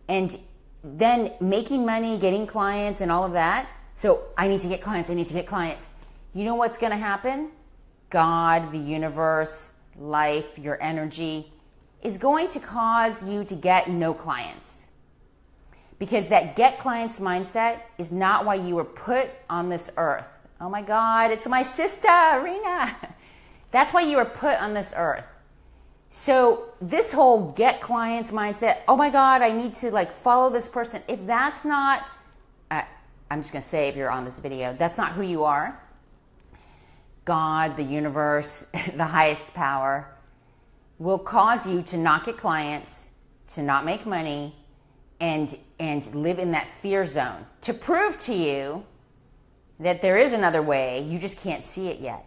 And 0.09 0.37
then 0.83 1.33
making 1.41 1.85
money, 1.85 2.19
getting 2.19 2.47
clients, 2.47 3.01
and 3.01 3.11
all 3.11 3.25
of 3.25 3.33
that. 3.33 3.69
So 3.97 4.23
I 4.37 4.49
need 4.49 4.61
to 4.63 4.69
get 4.69 4.81
clients, 4.81 5.11
I 5.11 5.15
need 5.15 5.27
to 5.29 5.35
get 5.35 5.47
clients. 5.47 5.87
You 6.33 6.45
know 6.45 6.55
what's 6.55 6.79
going 6.79 6.93
to 6.93 6.99
happen? 6.99 7.51
God, 8.09 8.71
the 8.73 8.79
universe, 8.79 9.73
life, 9.99 10.59
your 10.59 10.83
energy 10.83 11.53
is 12.03 12.17
going 12.17 12.49
to 12.49 12.61
cause 12.61 13.29
you 13.29 13.45
to 13.45 13.55
get 13.55 13.91
no 13.91 14.15
clients. 14.15 14.89
Because 15.99 16.29
that 16.29 16.57
get 16.57 16.79
clients 16.79 17.21
mindset 17.21 17.81
is 17.99 18.11
not 18.11 18.47
why 18.47 18.55
you 18.55 18.75
were 18.75 18.85
put 18.85 19.29
on 19.51 19.69
this 19.69 19.91
earth. 19.99 20.27
Oh 20.61 20.71
my 20.71 20.83
God, 20.83 21.31
it's 21.31 21.47
my 21.47 21.63
sister, 21.63 22.09
Rena. 22.43 22.97
That's 23.71 23.93
why 23.93 24.03
you 24.03 24.17
were 24.17 24.25
put 24.25 24.61
on 24.61 24.73
this 24.73 24.93
earth. 24.97 25.25
So 26.11 26.71
this 26.81 27.13
whole 27.13 27.53
get 27.53 27.81
clients 27.81 28.33
mindset, 28.33 28.79
oh 28.89 28.97
my 28.97 29.11
God, 29.11 29.43
I 29.43 29.53
need 29.53 29.75
to 29.77 29.91
like 29.91 30.11
follow 30.11 30.51
this 30.51 30.69
person. 30.69 31.03
If 31.09 31.25
that's 31.25 31.65
not, 31.65 32.05
uh, 32.71 32.83
I'm 33.31 33.41
just 33.41 33.53
going 33.53 33.63
to 33.63 33.69
say 33.69 33.89
if 33.89 33.97
you're 33.97 34.11
on 34.11 34.25
this 34.25 34.39
video, 34.39 34.75
that's 34.77 34.99
not 34.99 35.13
who 35.13 35.23
you 35.23 35.45
are. 35.45 35.81
God, 37.25 37.77
the 37.77 37.85
universe, 37.85 38.67
the 38.97 39.05
highest 39.05 39.55
power 39.55 40.09
will 40.99 41.19
cause 41.19 41.67
you 41.67 41.81
to 41.83 41.97
not 41.97 42.27
get 42.27 42.37
clients, 42.37 43.11
to 43.49 43.63
not 43.63 43.85
make 43.85 44.05
money, 44.05 44.55
and 45.21 45.57
and 45.79 46.13
live 46.15 46.39
in 46.39 46.51
that 46.51 46.67
fear 46.67 47.05
zone 47.05 47.45
to 47.61 47.75
prove 47.75 48.19
to 48.19 48.35
you 48.35 48.85
that 49.79 50.03
there 50.03 50.19
is 50.19 50.33
another 50.33 50.63
way. 50.63 51.03
You 51.03 51.19
just 51.19 51.37
can't 51.37 51.65
see 51.65 51.89
it 51.89 52.01
yet. 52.01 52.25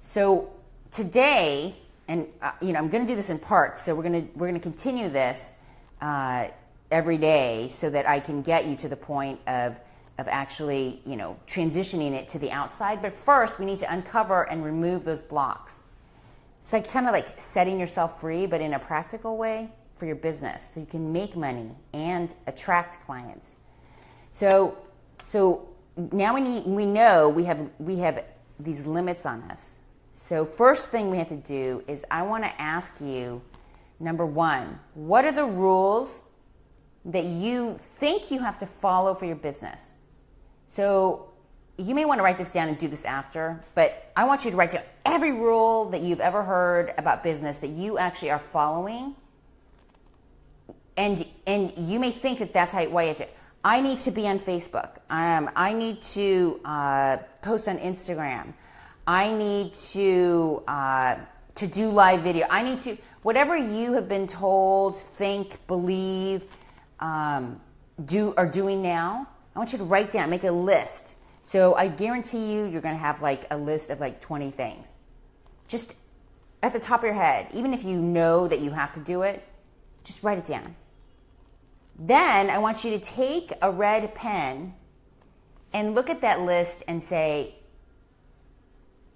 So 0.00 0.50
today, 0.90 1.74
and 2.08 2.26
uh, 2.40 2.52
you 2.60 2.72
know, 2.72 2.78
I'm 2.78 2.88
going 2.88 3.04
to 3.04 3.10
do 3.10 3.16
this 3.16 3.30
in 3.30 3.38
parts. 3.38 3.82
So 3.82 3.94
we're 3.94 4.02
going 4.02 4.26
to 4.26 4.32
we're 4.34 4.48
going 4.48 4.60
to 4.60 4.60
continue 4.60 5.08
this 5.08 5.54
uh, 6.00 6.48
every 6.90 7.18
day 7.18 7.68
so 7.68 7.90
that 7.90 8.08
I 8.08 8.20
can 8.20 8.42
get 8.42 8.66
you 8.66 8.76
to 8.76 8.88
the 8.88 8.96
point 8.96 9.40
of 9.46 9.80
of 10.18 10.28
actually, 10.28 11.02
you 11.04 11.16
know, 11.16 11.36
transitioning 11.46 12.12
it 12.12 12.26
to 12.28 12.38
the 12.38 12.50
outside. 12.50 13.02
But 13.02 13.12
first, 13.12 13.58
we 13.58 13.66
need 13.66 13.78
to 13.80 13.92
uncover 13.92 14.48
and 14.48 14.64
remove 14.64 15.04
those 15.04 15.20
blocks. 15.20 15.84
It's 16.62 16.72
like 16.72 16.90
kind 16.90 17.06
of 17.06 17.12
like 17.12 17.38
setting 17.38 17.78
yourself 17.78 18.20
free, 18.20 18.46
but 18.46 18.60
in 18.60 18.74
a 18.74 18.78
practical 18.78 19.36
way 19.36 19.70
for 19.96 20.06
your 20.06 20.16
business, 20.16 20.72
so 20.74 20.80
you 20.80 20.86
can 20.86 21.12
make 21.12 21.36
money 21.36 21.70
and 21.94 22.34
attract 22.46 23.00
clients. 23.04 23.56
So, 24.32 24.76
so 25.24 25.68
now 26.12 26.34
we 26.34 26.40
need 26.40 26.66
we 26.66 26.84
know 26.84 27.28
we 27.28 27.44
have 27.44 27.70
we 27.78 27.96
have 27.98 28.24
these 28.58 28.84
limits 28.84 29.26
on 29.26 29.42
us. 29.42 29.78
So 30.16 30.46
first 30.46 30.88
thing 30.88 31.10
we 31.10 31.18
have 31.18 31.28
to 31.28 31.36
do 31.36 31.84
is 31.86 32.02
I 32.10 32.22
want 32.22 32.42
to 32.42 32.60
ask 32.60 33.02
you, 33.02 33.42
number 34.00 34.24
one, 34.24 34.80
what 34.94 35.26
are 35.26 35.30
the 35.30 35.44
rules 35.44 36.22
that 37.04 37.26
you 37.26 37.76
think 37.78 38.30
you 38.30 38.40
have 38.40 38.58
to 38.60 38.66
follow 38.66 39.12
for 39.12 39.26
your 39.26 39.36
business? 39.36 39.98
So 40.68 41.28
you 41.76 41.94
may 41.94 42.06
want 42.06 42.18
to 42.18 42.22
write 42.24 42.38
this 42.38 42.50
down 42.50 42.68
and 42.68 42.78
do 42.78 42.88
this 42.88 43.04
after, 43.04 43.62
but 43.74 44.10
I 44.16 44.24
want 44.24 44.46
you 44.46 44.50
to 44.50 44.56
write 44.56 44.70
down 44.70 44.84
every 45.04 45.32
rule 45.32 45.90
that 45.90 46.00
you've 46.00 46.20
ever 46.20 46.42
heard 46.42 46.94
about 46.96 47.22
business 47.22 47.58
that 47.58 47.68
you 47.68 47.98
actually 47.98 48.30
are 48.30 48.38
following. 48.38 49.14
And 50.96 51.26
and 51.46 51.74
you 51.76 52.00
may 52.00 52.10
think 52.10 52.38
that 52.38 52.54
that's 52.54 52.72
how 52.72 52.82
why 52.86 53.02
you 53.02 53.08
have 53.08 53.18
to. 53.18 53.28
I 53.62 53.82
need 53.82 54.00
to 54.00 54.10
be 54.10 54.26
on 54.26 54.38
Facebook. 54.38 54.96
Um, 55.10 55.50
I 55.54 55.74
need 55.74 56.00
to 56.02 56.58
uh, 56.64 57.18
post 57.42 57.68
on 57.68 57.76
Instagram. 57.78 58.54
I 59.06 59.32
need 59.32 59.74
to 59.92 60.62
uh, 60.66 61.16
to 61.54 61.66
do 61.66 61.90
live 61.90 62.22
video. 62.22 62.46
I 62.50 62.62
need 62.62 62.80
to 62.80 62.96
whatever 63.22 63.56
you 63.56 63.92
have 63.92 64.08
been 64.08 64.26
told, 64.26 64.96
think, 64.96 65.66
believe, 65.66 66.42
um, 67.00 67.60
do 68.04 68.34
are 68.36 68.46
doing 68.46 68.82
now 68.82 69.28
I 69.56 69.58
want 69.58 69.72
you 69.72 69.78
to 69.78 69.84
write 69.84 70.10
down, 70.10 70.28
make 70.28 70.44
a 70.44 70.52
list. 70.52 71.14
So 71.42 71.74
I 71.76 71.88
guarantee 71.88 72.52
you, 72.52 72.66
you're 72.66 72.82
going 72.82 72.94
to 72.94 73.00
have 73.00 73.22
like 73.22 73.46
a 73.50 73.56
list 73.56 73.88
of 73.88 74.00
like 74.00 74.20
20 74.20 74.50
things. 74.50 74.92
Just 75.66 75.94
at 76.62 76.74
the 76.74 76.78
top 76.78 77.00
of 77.00 77.04
your 77.04 77.14
head, 77.14 77.48
even 77.54 77.72
if 77.72 77.82
you 77.82 77.98
know 78.02 78.46
that 78.48 78.60
you 78.60 78.70
have 78.72 78.92
to 78.92 79.00
do 79.00 79.22
it, 79.22 79.42
just 80.04 80.22
write 80.22 80.36
it 80.36 80.44
down. 80.44 80.76
Then 81.98 82.50
I 82.50 82.58
want 82.58 82.84
you 82.84 82.90
to 82.90 82.98
take 82.98 83.50
a 83.62 83.70
red 83.70 84.14
pen 84.14 84.74
and 85.72 85.94
look 85.94 86.10
at 86.10 86.20
that 86.20 86.42
list 86.42 86.82
and 86.86 87.02
say, 87.02 87.54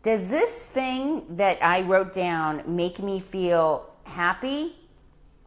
does 0.03 0.29
this 0.29 0.51
thing 0.51 1.25
that 1.37 1.59
I 1.63 1.83
wrote 1.83 2.13
down 2.13 2.63
make 2.67 3.01
me 3.01 3.21
feel 3.21 3.91
happy 4.05 4.75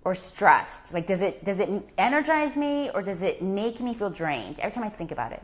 or 0.04 0.14
stressed? 0.14 0.94
Like, 0.94 1.08
does 1.08 1.22
it 1.22 1.44
does 1.44 1.60
it 1.60 1.70
energize 1.98 2.56
me 2.56 2.90
or 2.92 3.02
does 3.02 3.22
it 3.22 3.42
make 3.42 3.80
me 3.80 3.94
feel 3.94 4.10
drained 4.10 4.60
every 4.60 4.72
time 4.72 4.84
I 4.84 4.90
think 4.90 5.12
about 5.12 5.32
it? 5.32 5.44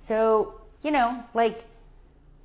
So, 0.00 0.60
you 0.82 0.92
know, 0.92 1.24
like 1.34 1.64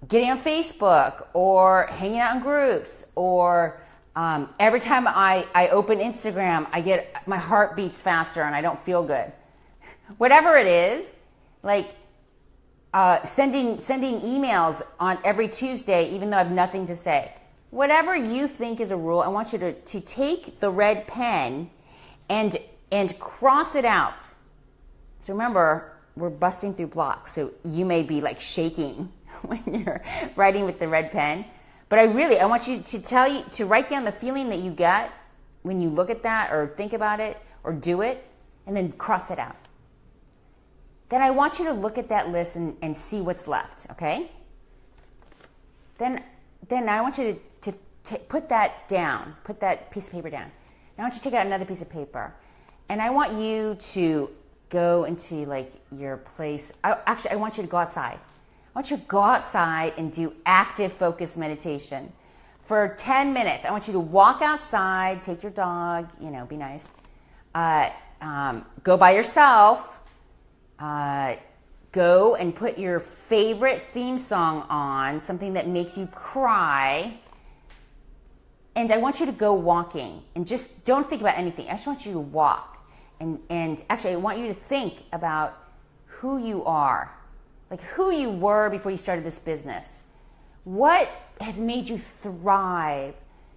getting 0.08 0.32
on 0.32 0.38
Facebook 0.40 1.28
or 1.34 1.88
hanging 1.88 2.20
out 2.20 2.36
in 2.36 2.42
groups 2.42 3.06
or 3.16 3.80
um, 4.16 4.50
every 4.60 4.80
time 4.80 5.08
I, 5.08 5.46
I 5.54 5.70
open 5.70 6.00
Instagram, 6.00 6.68
I 6.74 6.82
get 6.82 7.16
my 7.28 7.38
heart 7.38 7.76
beats 7.76 8.02
faster 8.02 8.42
and 8.42 8.56
I 8.56 8.62
don't 8.62 8.80
feel 8.80 9.04
good. 9.04 9.32
Whatever 10.18 10.58
it 10.58 10.68
is, 10.68 11.06
like 11.64 11.96
uh, 12.94 13.24
sending 13.24 13.80
sending 13.80 14.20
emails 14.22 14.82
on 15.00 15.18
every 15.24 15.48
Tuesday, 15.48 16.10
even 16.10 16.30
though 16.30 16.38
I 16.38 16.44
have 16.44 16.52
nothing 16.52 16.86
to 16.88 16.96
say 16.96 17.32
whatever 17.72 18.16
you 18.16 18.48
think 18.48 18.80
is 18.80 18.92
a 18.92 18.98
rule, 18.98 19.22
I 19.22 19.30
want 19.30 19.52
you 19.52 19.60
to, 19.60 19.74
to 19.74 20.02
take 20.02 20.60
the 20.60 20.70
red 20.70 21.08
pen 21.08 21.72
and, 22.30 22.58
and 22.92 23.18
cross 23.20 23.76
it 23.76 23.86
out. 23.86 24.28
So 25.20 25.34
remember, 25.34 25.94
we're 26.16 26.30
busting 26.30 26.76
through 26.76 26.88
blocks. 26.88 27.34
So 27.34 27.52
you 27.64 27.86
may 27.86 28.04
be 28.04 28.22
like 28.22 28.40
shaking 28.40 29.12
when 29.42 29.64
you're 29.66 30.02
writing 30.36 30.66
with 30.66 30.80
the 30.80 30.88
red 30.88 31.12
pen. 31.12 31.46
But 31.90 32.00
I 32.00 32.04
really, 32.04 32.40
I 32.40 32.46
want 32.46 32.68
you 32.68 32.82
to 32.82 33.02
tell 33.02 33.28
you, 33.28 33.44
to 33.54 33.66
write 33.66 33.90
down 33.90 34.06
the 34.06 34.12
feeling 34.12 34.50
that 34.50 34.60
you 34.60 34.72
get 34.72 35.12
when 35.64 35.82
you 35.82 35.90
look 35.90 36.10
at 36.10 36.24
that 36.24 36.52
or 36.52 36.68
think 36.78 36.94
about 36.94 37.20
it 37.20 37.38
or 37.64 37.74
do 37.74 38.02
it, 38.02 38.26
and 38.66 38.76
then 38.76 38.92
cross 38.94 39.30
it 39.30 39.38
out. 39.38 39.56
Then 41.12 41.22
I 41.22 41.30
want 41.30 41.60
you 41.60 41.66
to 41.66 41.74
look 41.74 41.98
at 41.98 42.08
that 42.08 42.30
list 42.30 42.56
and, 42.56 42.78
and 42.82 42.96
see 42.96 43.20
what's 43.20 43.46
left, 43.46 43.86
okay? 43.92 44.32
Then, 45.98 46.24
then 46.70 46.88
I 46.88 47.02
want 47.02 47.18
you 47.18 47.38
to 47.64 47.74
t- 48.06 48.18
put 48.30 48.48
that 48.48 48.88
down, 48.88 49.36
put 49.44 49.60
that 49.60 49.92
piece 49.92 50.08
of 50.08 50.14
paper 50.14 50.30
down. 50.30 50.50
Now 50.98 51.04
I 51.04 51.08
want 51.08 51.16
you 51.16 51.20
to 51.20 51.24
take 51.26 51.34
out 51.34 51.46
another 51.46 51.66
piece 51.66 51.82
of 51.82 51.90
paper, 51.90 52.34
and 52.88 53.02
I 53.02 53.10
want 53.10 53.34
you 53.34 53.76
to 53.76 54.30
go 54.70 55.04
into 55.04 55.46
like 55.48 55.74
your 55.92 56.16
place. 56.16 56.72
I, 56.82 56.98
actually, 57.06 57.32
I 57.32 57.36
want 57.36 57.58
you 57.58 57.64
to 57.64 57.70
go 57.70 57.78
outside. 57.78 58.18
I 58.74 58.80
want 58.80 58.90
you 58.90 58.96
to 58.96 59.04
go 59.04 59.20
outside 59.20 59.94
and 59.98 60.14
do 60.14 60.34
active 60.46 60.94
focus 60.94 61.36
meditation 61.36 62.10
for 62.64 62.96
10 62.98 63.34
minutes. 63.34 63.66
I 63.66 63.72
want 63.72 63.86
you 63.86 63.94
to 63.94 64.00
walk 64.00 64.42
outside, 64.42 65.22
take 65.24 65.44
your 65.44 65.52
dog, 65.52 66.10
you 66.22 66.32
know, 66.32 66.46
be 66.46 66.56
nice. 66.56 66.90
Uh, 67.54 67.90
um, 68.22 68.66
go 68.86 68.96
by 68.96 69.12
yourself. 69.12 69.98
Uh, 70.82 71.36
go 71.92 72.36
and 72.36 72.56
put 72.56 72.78
your 72.78 73.00
favorite 73.00 73.84
theme 73.84 74.18
song 74.18 74.66
on, 74.70 75.22
something 75.22 75.54
that 75.54 75.68
makes 75.68 75.98
you 75.98 76.08
cry 76.08 77.20
and 78.76 78.92
I 78.92 78.98
want 78.98 79.20
you 79.20 79.26
to 79.26 79.32
go 79.32 79.54
walking 79.54 80.24
and 80.36 80.48
just 80.48 80.86
don't 80.86 81.08
think 81.08 81.22
about 81.22 81.38
anything. 81.38 81.68
I 81.68 81.72
just 81.72 81.88
want 81.88 82.06
you 82.06 82.14
to 82.14 82.20
walk. 82.20 82.86
And, 83.20 83.40
and 83.50 83.84
actually, 83.90 84.14
I 84.14 84.18
want 84.18 84.40
you 84.40 84.48
to 84.48 84.54
think 84.54 85.04
about 85.12 85.58
who 86.06 86.38
you 86.38 86.64
are, 86.64 87.14
like 87.70 87.82
who 87.82 88.12
you 88.12 88.30
were 88.30 88.70
before 88.70 88.92
you 88.92 88.98
started 88.98 89.26
this 89.26 89.40
business. 89.40 90.00
What 90.64 91.10
has 91.42 91.58
made 91.58 91.90
you 91.90 91.98
thrive? 91.98 93.14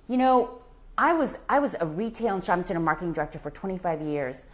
You 0.09 0.16
know, 0.16 0.59
I 0.99 1.12
was, 1.12 1.38
I 1.49 1.61
was 1.61 1.76
a 1.81 1.87
retail 1.87 2.35
and 2.35 2.45
shopping 2.45 2.64
center 2.64 2.81
marketing 2.81 3.12
director 3.12 3.38
for 3.38 3.50
25 3.50 4.02
years. 4.02 4.45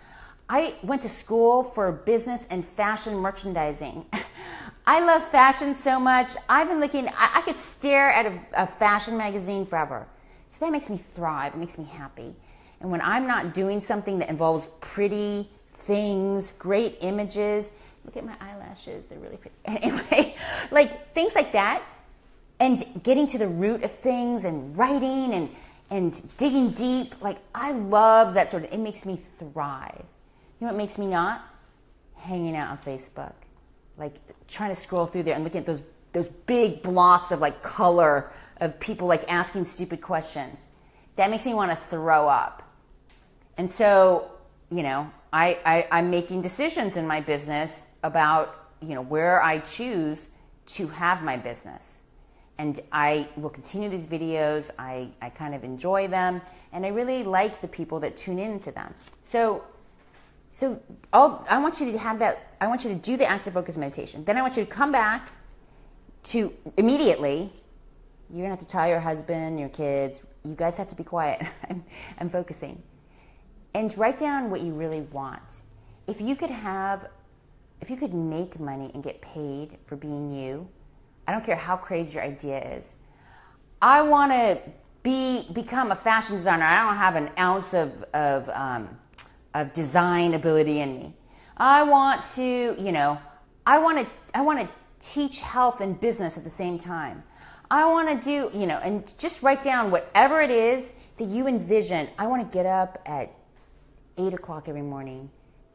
I 0.53 0.75
went 0.83 1.03
to 1.03 1.09
school 1.09 1.63
for 1.63 1.93
business 1.93 2.45
and 2.51 2.65
fashion 2.65 3.15
merchandising. 3.15 4.05
I 4.87 4.99
love 4.99 5.25
fashion 5.29 5.77
so 5.77 6.01
much. 6.01 6.33
I've 6.49 6.69
been 6.69 6.81
looking, 6.81 7.07
I, 7.07 7.35
I 7.37 7.43
could 7.43 7.57
stare 7.57 8.09
at 8.11 8.27
a, 8.27 8.41
a 8.55 8.67
fashion 8.67 9.17
magazine 9.17 9.65
forever. 9.65 10.09
So 10.49 10.65
that 10.65 10.73
makes 10.73 10.91
me 10.91 10.99
thrive, 11.15 11.55
it 11.55 11.59
makes 11.59 11.79
me 11.79 11.85
happy. 11.85 12.35
And 12.81 12.91
when 12.91 13.01
I'm 13.01 13.29
not 13.29 13.55
doing 13.55 13.81
something 13.81 14.19
that 14.19 14.29
involves 14.29 14.67
pretty 14.81 15.49
things, 15.73 16.51
great 16.59 16.99
images, 17.03 17.71
look 18.05 18.17
at 18.17 18.27
my 18.27 18.35
eyelashes, 18.41 19.05
they're 19.09 19.21
really 19.21 19.37
pretty. 19.37 19.55
Anyway, 19.67 20.35
like 20.73 21.15
things 21.15 21.37
like 21.37 21.53
that, 21.53 21.81
and 22.59 22.85
getting 23.05 23.29
to 23.29 23.39
the 23.39 23.47
root 23.47 23.85
of 23.85 23.93
things 23.93 24.45
and 24.45 24.77
writing 24.77 25.33
and, 25.33 25.49
and 25.91 26.37
digging 26.39 26.73
deep, 26.73 27.23
like 27.23 27.39
I 27.55 27.71
love 27.71 28.35
that 28.35 28.51
sort 28.51 28.65
of, 28.65 28.73
it 28.73 28.81
makes 28.81 29.07
me 29.07 29.21
thrive. 29.39 30.05
You 30.61 30.67
know 30.67 30.73
what 30.75 30.77
makes 30.79 30.99
me 30.99 31.07
not? 31.07 31.43
Hanging 32.17 32.55
out 32.55 32.69
on 32.69 32.79
Facebook. 32.79 33.33
Like 33.97 34.15
trying 34.47 34.71
to 34.71 34.81
scroll 34.81 35.07
through 35.07 35.23
there 35.23 35.35
and 35.35 35.43
looking 35.43 35.61
at 35.61 35.67
those 35.67 35.83
those 36.13 36.29
big 36.47 36.83
blocks 36.83 37.31
of 37.31 37.41
like 37.41 37.63
color 37.63 38.33
of 38.61 38.79
people 38.81 39.07
like 39.07 39.31
asking 39.33 39.65
stupid 39.65 40.01
questions. 40.01 40.67
That 41.17 41.31
makes 41.31 41.47
me 41.47 41.55
want 41.55 41.71
to 41.71 41.77
throw 41.77 42.29
up. 42.29 42.63
And 43.57 43.71
so, 43.71 44.31
you 44.71 44.83
know, 44.83 45.11
I, 45.33 45.59
I, 45.65 45.87
I'm 45.93 46.11
making 46.11 46.43
decisions 46.43 46.97
in 46.97 47.07
my 47.07 47.21
business 47.21 47.87
about, 48.03 48.71
you 48.81 48.95
know, 48.95 49.03
where 49.03 49.43
I 49.43 49.59
choose 49.59 50.31
to 50.67 50.89
have 50.89 51.23
my 51.23 51.37
business. 51.37 52.03
And 52.59 52.81
I 52.93 53.29
will 53.37 53.51
continue 53.51 53.89
these 53.89 54.07
videos. 54.07 54.71
I, 54.79 55.11
I 55.23 55.31
kind 55.31 55.55
of 55.55 55.65
enjoy 55.65 56.09
them. 56.09 56.43
And 56.73 56.85
I 56.85 56.89
really 56.89 57.23
like 57.23 57.61
the 57.61 57.69
people 57.69 58.01
that 58.01 58.17
tune 58.17 58.39
into 58.39 58.71
them. 58.71 58.95
So, 59.23 59.65
so 60.51 60.81
I'll, 61.13 61.45
I 61.49 61.61
want 61.61 61.81
you 61.81 61.91
to 61.93 61.99
have 61.99 62.19
that, 62.19 62.55
I 62.61 62.67
want 62.67 62.85
you 62.85 62.91
to 62.91 62.97
do 62.97 63.17
the 63.17 63.27
active 63.27 63.55
focus 63.55 63.77
meditation. 63.77 64.25
Then 64.25 64.37
I 64.37 64.43
want 64.43 64.57
you 64.57 64.65
to 64.65 64.71
come 64.71 64.93
back 64.93 65.33
to 66.25 66.53
immediately 66.77 67.53
you're 68.33 68.43
gonna 68.43 68.51
have 68.51 68.61
to 68.61 68.67
tell 68.67 68.87
your 68.87 69.01
husband, 69.01 69.59
your 69.59 69.69
kids, 69.71 70.23
you 70.45 70.55
guys 70.55 70.77
have 70.77 70.89
to 70.89 70.95
be 70.95 71.03
quiet. 71.03 71.45
I'm, 71.69 71.85
I'm 72.19 72.31
focusing. 72.31 72.81
And 73.75 73.97
write 73.99 74.19
down 74.19 74.51
what 74.51 74.61
you 74.61 74.73
really 74.73 75.01
want. 75.01 75.63
If 76.07 76.21
you 76.21 76.37
could 76.37 76.51
have, 76.51 77.09
if 77.81 77.91
you 77.91 77.97
could 77.97 78.15
make 78.15 78.59
money 78.61 78.91
and 78.95 79.03
get 79.03 79.21
paid 79.21 79.79
for 79.87 79.97
being 79.97 80.33
you, 80.33 80.69
I 81.27 81.33
don't 81.33 81.45
care 81.45 81.57
how 81.57 81.77
crazy 81.77 82.15
your 82.15 82.23
idea 82.23 82.77
is. 82.77 82.95
I 83.83 84.03
want 84.03 84.33
to 84.33 84.61
be 85.03 85.47
become 85.53 85.91
a 85.91 85.97
fashion 85.97 86.37
designer. 86.37 86.65
I 86.65 86.87
don't 86.87 86.97
have 86.97 87.17
an 87.17 87.31
ounce 87.39 87.75
of 87.75 88.05
of 88.15 88.49
um, 88.51 89.00
of 89.55 89.73
design 89.73 90.35
ability 90.35 90.81
in 90.81 90.97
me. 90.97 91.15
I 91.57 91.83
want 91.83 92.25
to, 92.37 92.43
you 92.79 92.93
know, 92.93 93.19
I 93.67 93.79
want 93.79 93.99
to 93.99 94.07
I 94.35 94.41
want 94.43 94.61
to 94.61 94.69
teach 95.01 95.41
health 95.41 95.81
and 95.81 95.99
business 96.01 96.37
at 96.37 96.45
the 96.45 96.51
same 96.51 96.79
time. 96.79 97.23
I 97.71 97.85
want 97.85 98.09
to 98.09 98.17
do, 98.25 98.59
you 98.59 98.67
know, 98.67 98.79
and 98.79 99.13
just 99.19 99.43
write 99.43 99.63
down 99.63 99.91
whatever 99.91 100.41
it 100.41 100.51
is 100.51 100.91
that 101.19 101.25
you 101.25 101.47
envision. 101.47 102.09
I 102.19 102.27
want 102.27 102.43
to 102.43 102.57
get 102.57 102.67
up 102.67 103.01
at 103.07 103.33
eight 104.19 104.35
o'clock 104.35 104.69
every 104.69 104.83
morning, 104.83 105.31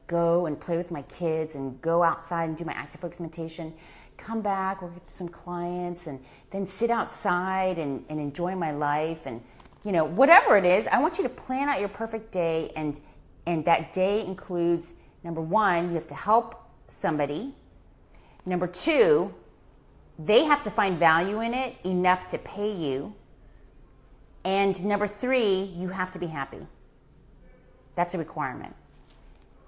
go 0.07 0.45
and 0.45 0.59
play 0.59 0.77
with 0.77 0.91
my 0.91 1.03
kids, 1.03 1.55
and 1.55 1.79
go 1.81 2.03
outside 2.03 2.49
and 2.49 2.57
do 2.57 2.65
my 2.65 2.73
active 2.73 3.01
focus 3.01 3.19
meditation. 3.19 3.73
Come 4.17 4.41
back, 4.41 4.81
work 4.81 4.93
with 4.93 5.09
some 5.09 5.27
clients, 5.27 6.07
and 6.07 6.19
then 6.51 6.65
sit 6.65 6.89
outside 6.89 7.77
and, 7.77 8.03
and 8.09 8.19
enjoy 8.19 8.55
my 8.55 8.71
life. 8.71 9.25
And, 9.25 9.41
you 9.83 9.91
know, 9.91 10.05
whatever 10.05 10.57
it 10.57 10.65
is, 10.65 10.87
I 10.87 11.01
want 11.01 11.17
you 11.17 11.23
to 11.23 11.29
plan 11.29 11.69
out 11.69 11.79
your 11.79 11.89
perfect 11.89 12.31
day. 12.31 12.71
And, 12.75 12.99
and 13.45 13.63
that 13.65 13.93
day 13.93 14.25
includes 14.25 14.93
number 15.23 15.41
one, 15.41 15.89
you 15.89 15.95
have 15.95 16.07
to 16.07 16.15
help 16.15 16.69
somebody. 16.87 17.53
Number 18.45 18.67
two, 18.67 19.33
they 20.19 20.43
have 20.43 20.63
to 20.63 20.71
find 20.71 20.97
value 20.97 21.41
in 21.41 21.53
it 21.53 21.75
enough 21.83 22.27
to 22.29 22.37
pay 22.37 22.71
you. 22.71 23.13
And 24.43 24.83
number 24.85 25.07
three, 25.07 25.63
you 25.75 25.89
have 25.89 26.11
to 26.11 26.19
be 26.19 26.27
happy. 26.27 26.65
That's 27.95 28.13
a 28.13 28.17
requirement. 28.17 28.75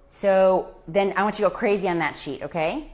So 0.10 0.76
then 0.88 1.14
I 1.16 1.24
want 1.24 1.40
you 1.40 1.46
to 1.46 1.50
go 1.50 1.56
crazy 1.56 1.88
on 1.90 2.00
that 2.00 2.16
sheet, 2.16 2.44
okay? 2.44 2.92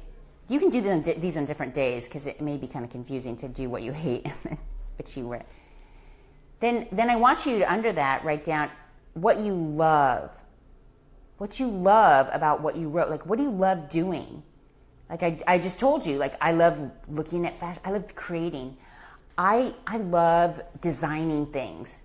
You 0.48 0.60
can 0.60 0.70
do 0.70 0.82
these 0.82 1.38
on 1.38 1.46
different 1.46 1.74
days 1.74 2.06
because 2.06 2.26
it 2.26 2.42
may 2.42 2.58
be 2.58 2.68
kind 2.68 2.84
of 2.84 2.92
confusing 2.92 3.36
to 3.38 3.48
do 3.48 3.70
what 3.70 3.82
you 3.82 3.92
hate, 3.92 4.28
which 4.98 5.16
you 5.16 5.28
were. 5.28 5.42
Then, 6.60 6.88
then 6.92 7.10
I 7.10 7.16
want 7.16 7.46
you 7.46 7.60
to, 7.60 7.72
under 7.72 7.92
that, 7.94 8.24
write 8.24 8.44
down 8.44 8.70
what 9.14 9.40
you 9.40 9.54
love. 9.54 10.32
What 11.38 11.60
you 11.60 11.68
love 11.68 12.30
about 12.32 12.62
what 12.62 12.76
you 12.76 12.90
wrote. 12.90 13.10
Like, 13.10 13.26
what 13.26 13.38
do 13.38 13.44
you 13.44 13.52
love 13.52 13.90
doing? 13.90 14.44
Like 15.10 15.24
I, 15.24 15.38
I 15.48 15.58
just 15.60 15.80
told 15.80 16.06
you, 16.06 16.18
like 16.18 16.36
I 16.42 16.52
love 16.52 16.92
looking 17.08 17.46
at 17.46 17.60
fashion. 17.60 17.82
I 17.86 17.92
love 17.92 18.16
creating. 18.16 18.78
I, 19.38 19.74
I 19.86 19.98
love 19.98 20.62
designing 20.82 21.48
things. 21.48 22.02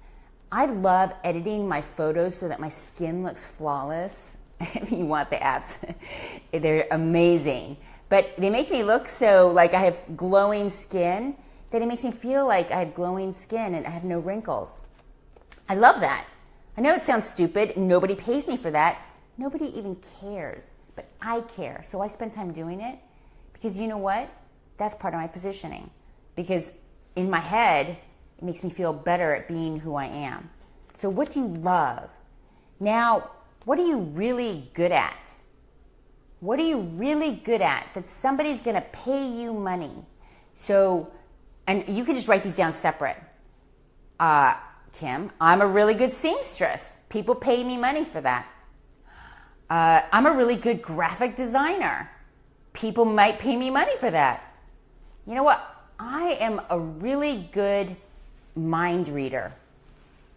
I 0.51 0.67
love 0.67 1.15
editing 1.25 1.69
my 1.69 1.81
photos 1.81 2.35
so 2.35 2.49
that 2.49 2.59
my 2.59 2.69
skin 2.69 3.23
looks 3.23 3.45
flawless. 3.45 4.37
if 4.61 4.91
you 4.91 5.07
want 5.07 5.31
the 5.31 5.37
apps, 5.37 5.77
they're 6.53 6.87
amazing. 6.91 7.77
But 8.09 8.37
they 8.39 8.51
make 8.51 8.71
me 8.71 8.83
look 8.83 9.09
so 9.09 9.49
like 9.49 9.75
I 9.75 9.81
have 9.81 10.17
glowing 10.17 10.71
skin 10.71 11.37
that 11.71 11.83
it 11.83 11.87
makes 11.87 12.03
me 12.03 12.11
feel 12.11 12.47
like 12.47 12.71
I 12.71 12.81
have 12.81 12.95
glowing 12.95 13.33
skin 13.33 13.75
and 13.75 13.87
I 13.87 13.91
have 13.91 14.05
no 14.05 14.19
wrinkles. 14.19 14.81
I 15.69 15.75
love 15.75 16.01
that. 16.01 16.27
I 16.77 16.81
know 16.81 16.95
it 16.95 17.05
sounds 17.05 17.27
stupid. 17.27 17.77
Nobody 17.77 18.15
pays 18.15 18.49
me 18.49 18.57
for 18.57 18.71
that. 18.71 19.03
Nobody 19.39 19.67
even 19.79 19.97
cares 20.21 20.73
but 20.99 21.07
I 21.23 21.43
care. 21.43 21.81
So 21.85 22.01
I 22.01 22.09
spend 22.09 22.33
time 22.33 22.53
doing 22.53 22.81
it 22.81 22.99
because 23.53 23.79
you 23.79 23.87
know 23.87 23.99
what? 23.99 24.29
That's 24.79 24.97
part 24.97 25.15
of 25.15 25.21
my 25.21 25.29
positioning. 25.29 25.89
Because 26.35 26.73
in 27.15 27.31
my 27.31 27.39
head, 27.39 27.97
it 28.37 28.45
makes 28.45 28.65
me 28.65 28.71
feel 28.71 28.93
better 28.93 29.33
at 29.33 29.47
being 29.47 29.79
who 29.79 29.95
I 29.95 30.07
am. 30.07 30.51
So, 30.95 31.09
what 31.09 31.31
do 31.31 31.39
you 31.39 31.47
love? 31.47 32.11
Now, 32.81 33.31
what 33.65 33.79
are 33.79 33.87
you 33.87 33.99
really 33.99 34.73
good 34.75 34.91
at? 34.91 35.33
What 36.41 36.59
are 36.59 36.65
you 36.65 36.79
really 36.79 37.37
good 37.37 37.63
at 37.63 37.87
that 37.95 38.09
somebody's 38.09 38.61
going 38.61 38.75
to 38.75 38.87
pay 38.91 39.25
you 39.25 39.53
money? 39.53 40.05
So, 40.57 41.13
and 41.69 41.89
you 41.89 42.05
can 42.05 42.17
just 42.17 42.27
write 42.27 42.43
these 42.43 42.57
down 42.57 42.75
separate. 42.75 43.23
Uh, 44.19 44.55
Kim, 44.93 45.31
I'm 45.41 45.61
a 45.61 45.67
really 45.67 45.95
good 45.95 46.13
seamstress. 46.13 46.97
People 47.09 47.37
pay 47.37 47.63
me 47.63 47.77
money 47.77 48.03
for 48.05 48.21
that. 48.21 48.49
Uh, 49.71 50.03
I'm 50.13 50.27
a 50.27 50.33
really 50.33 50.57
good 50.57 50.81
graphic 50.81 51.37
designer. 51.37 52.11
People 52.73 53.05
might 53.05 53.39
pay 53.39 53.57
me 53.57 53.71
money 53.71 53.97
for 53.99 54.11
that. 54.11 54.55
You 55.27 55.35
know 55.35 55.43
what? 55.43 55.61
I 55.99 56.39
am 56.41 56.61
a 56.71 56.79
really 56.79 57.49
good 57.53 57.95
mind 58.57 59.09
reader. 59.09 59.53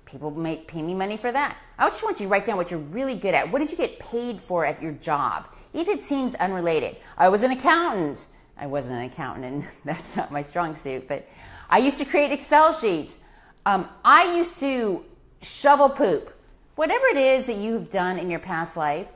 People 0.06 0.32
might 0.32 0.68
pay 0.68 0.82
me 0.82 0.94
money 0.94 1.16
for 1.16 1.32
that. 1.32 1.56
I 1.80 1.88
just 1.88 2.04
want 2.04 2.20
you 2.20 2.26
to 2.26 2.30
write 2.30 2.46
down 2.46 2.58
what 2.58 2.70
you're 2.70 2.80
really 2.80 3.16
good 3.16 3.34
at. 3.34 3.50
What 3.50 3.60
did 3.60 3.72
you 3.72 3.78
get 3.78 3.98
paid 4.00 4.42
for 4.42 4.66
at 4.66 4.82
your 4.82 4.92
job? 4.94 5.46
If 5.74 5.88
it 5.88 6.02
seems 6.02 6.36
unrelated, 6.36 6.98
I 7.18 7.30
was 7.30 7.44
an 7.44 7.52
accountant. 7.52 8.28
I 8.58 8.66
wasn't 8.66 9.00
an 9.00 9.06
accountant, 9.06 9.46
and 9.46 9.68
that's 9.86 10.18
not 10.18 10.32
my 10.32 10.42
strong 10.42 10.76
suit, 10.76 11.08
but 11.08 11.26
I 11.70 11.78
used 11.78 11.98
to 12.00 12.06
create 12.06 12.32
Excel 12.32 12.74
sheets. 12.74 13.18
Um, 13.66 13.88
I 14.04 14.36
used 14.36 14.60
to 14.60 15.06
shovel 15.42 15.90
poop. 15.90 16.38
Whatever 16.76 17.06
it 17.08 17.18
is 17.18 17.46
that 17.46 17.56
you've 17.56 17.90
done 17.90 18.18
in 18.20 18.30
your 18.30 18.40
past 18.40 18.76
life, 18.76 19.08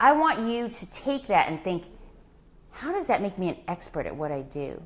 I 0.00 0.12
want 0.12 0.50
you 0.50 0.70
to 0.70 0.90
take 0.90 1.26
that 1.26 1.48
and 1.48 1.62
think, 1.62 1.84
how 2.70 2.92
does 2.92 3.06
that 3.08 3.20
make 3.20 3.38
me 3.38 3.50
an 3.50 3.56
expert 3.68 4.06
at 4.06 4.16
what 4.16 4.32
I 4.32 4.40
do? 4.40 4.82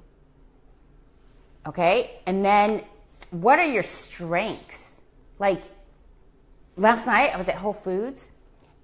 Okay? 1.67 2.19
And 2.27 2.45
then 2.45 2.83
what 3.31 3.61
are 3.61 3.65
your 3.65 3.85
strengths? 3.85 5.01
Like 5.39 5.63
last 6.77 7.07
night 7.07 7.31
I 7.33 7.37
was 7.37 7.49
at 7.49 7.55
Whole 7.55 7.73
Foods 7.73 8.33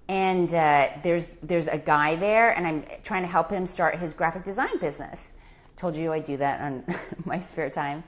and 0.07 0.53
uh, 0.53 0.89
there's 1.03 1.27
there's 1.43 1.67
a 1.67 1.77
guy 1.77 2.15
there 2.15 2.51
and 2.51 2.65
I'm 2.65 2.83
trying 3.03 3.23
to 3.23 3.27
help 3.27 3.49
him 3.49 3.65
start 3.65 3.95
his 3.95 4.13
graphic 4.13 4.43
design 4.43 4.77
business. 4.79 5.33
Told 5.75 5.95
you 5.95 6.13
I 6.13 6.19
do 6.19 6.37
that 6.37 6.61
on 6.61 6.85
my 7.25 7.39
spare 7.39 7.69
time. 7.69 8.03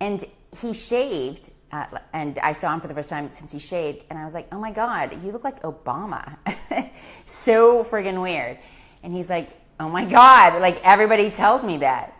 And 0.00 0.24
he 0.60 0.72
shaved 0.74 1.50
and 1.70 2.38
I 2.38 2.52
saw 2.52 2.74
him 2.74 2.80
for 2.80 2.88
the 2.88 2.94
first 2.94 3.10
time 3.10 3.32
since 3.32 3.52
he 3.52 3.58
shaved, 3.58 4.04
and 4.10 4.18
I 4.18 4.24
was 4.24 4.34
like, 4.34 4.48
"Oh 4.52 4.58
my 4.58 4.70
God, 4.70 5.22
you 5.22 5.32
look 5.32 5.44
like 5.44 5.62
Obama!" 5.62 6.36
so 7.26 7.84
friggin' 7.84 8.20
weird. 8.20 8.58
And 9.02 9.14
he's 9.14 9.30
like, 9.30 9.50
"Oh 9.78 9.88
my 9.88 10.04
God!" 10.04 10.60
Like 10.60 10.80
everybody 10.84 11.30
tells 11.30 11.64
me 11.64 11.78
that, 11.78 12.14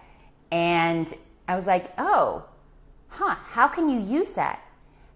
and 0.53 1.13
I 1.47 1.55
was 1.55 1.67
like, 1.67 1.93
"Oh, 1.99 2.45
huh? 3.09 3.35
How 3.35 3.69
can 3.69 3.89
you 3.89 4.01
use 4.01 4.33
that? 4.35 4.63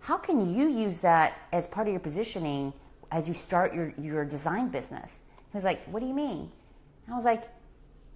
how 0.03 0.16
can 0.16 0.53
you 0.53 0.68
use 0.68 1.01
that 1.01 1.38
as 1.53 1.66
part 1.68 1.87
of 1.87 1.92
your 1.92 2.01
positioning 2.01 2.73
as 3.12 3.29
you 3.29 3.35
start 3.35 3.73
your, 3.73 3.95
your 3.97 4.25
design 4.25 4.68
business? 4.68 5.18
He 5.51 5.57
was 5.57 5.64
like, 5.64 5.85
what 5.85 6.01
do 6.01 6.07
you 6.07 6.14
mean? 6.14 6.51
I 7.09 7.14
was 7.14 7.25
like, 7.25 7.45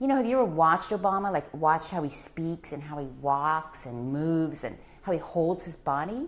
you 0.00 0.08
know, 0.08 0.16
have 0.16 0.26
you 0.26 0.32
ever 0.32 0.44
watched 0.44 0.90
Obama? 0.90 1.32
Like, 1.32 1.52
watch 1.54 1.88
how 1.88 2.02
he 2.02 2.10
speaks 2.10 2.72
and 2.72 2.82
how 2.82 2.98
he 2.98 3.06
walks 3.20 3.86
and 3.86 4.12
moves 4.12 4.64
and 4.64 4.76
how 5.06 5.12
he 5.12 5.18
holds 5.18 5.64
his 5.64 5.76
body? 5.76 6.26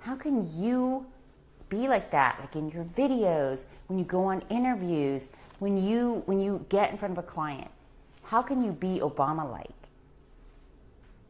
How 0.00 0.16
can 0.16 0.44
you 0.60 1.06
be 1.68 1.86
like 1.86 2.10
that? 2.10 2.38
Like 2.40 2.56
in 2.56 2.68
your 2.68 2.82
videos, 2.82 3.66
when 3.86 4.00
you 4.00 4.04
go 4.04 4.24
on 4.24 4.42
interviews, 4.50 5.28
when 5.60 5.78
you 5.78 6.24
when 6.26 6.40
you 6.40 6.66
get 6.68 6.90
in 6.90 6.98
front 6.98 7.16
of 7.16 7.18
a 7.18 7.26
client, 7.26 7.70
how 8.24 8.42
can 8.42 8.64
you 8.64 8.72
be 8.72 8.98
Obama 8.98 9.48
like? 9.48 9.70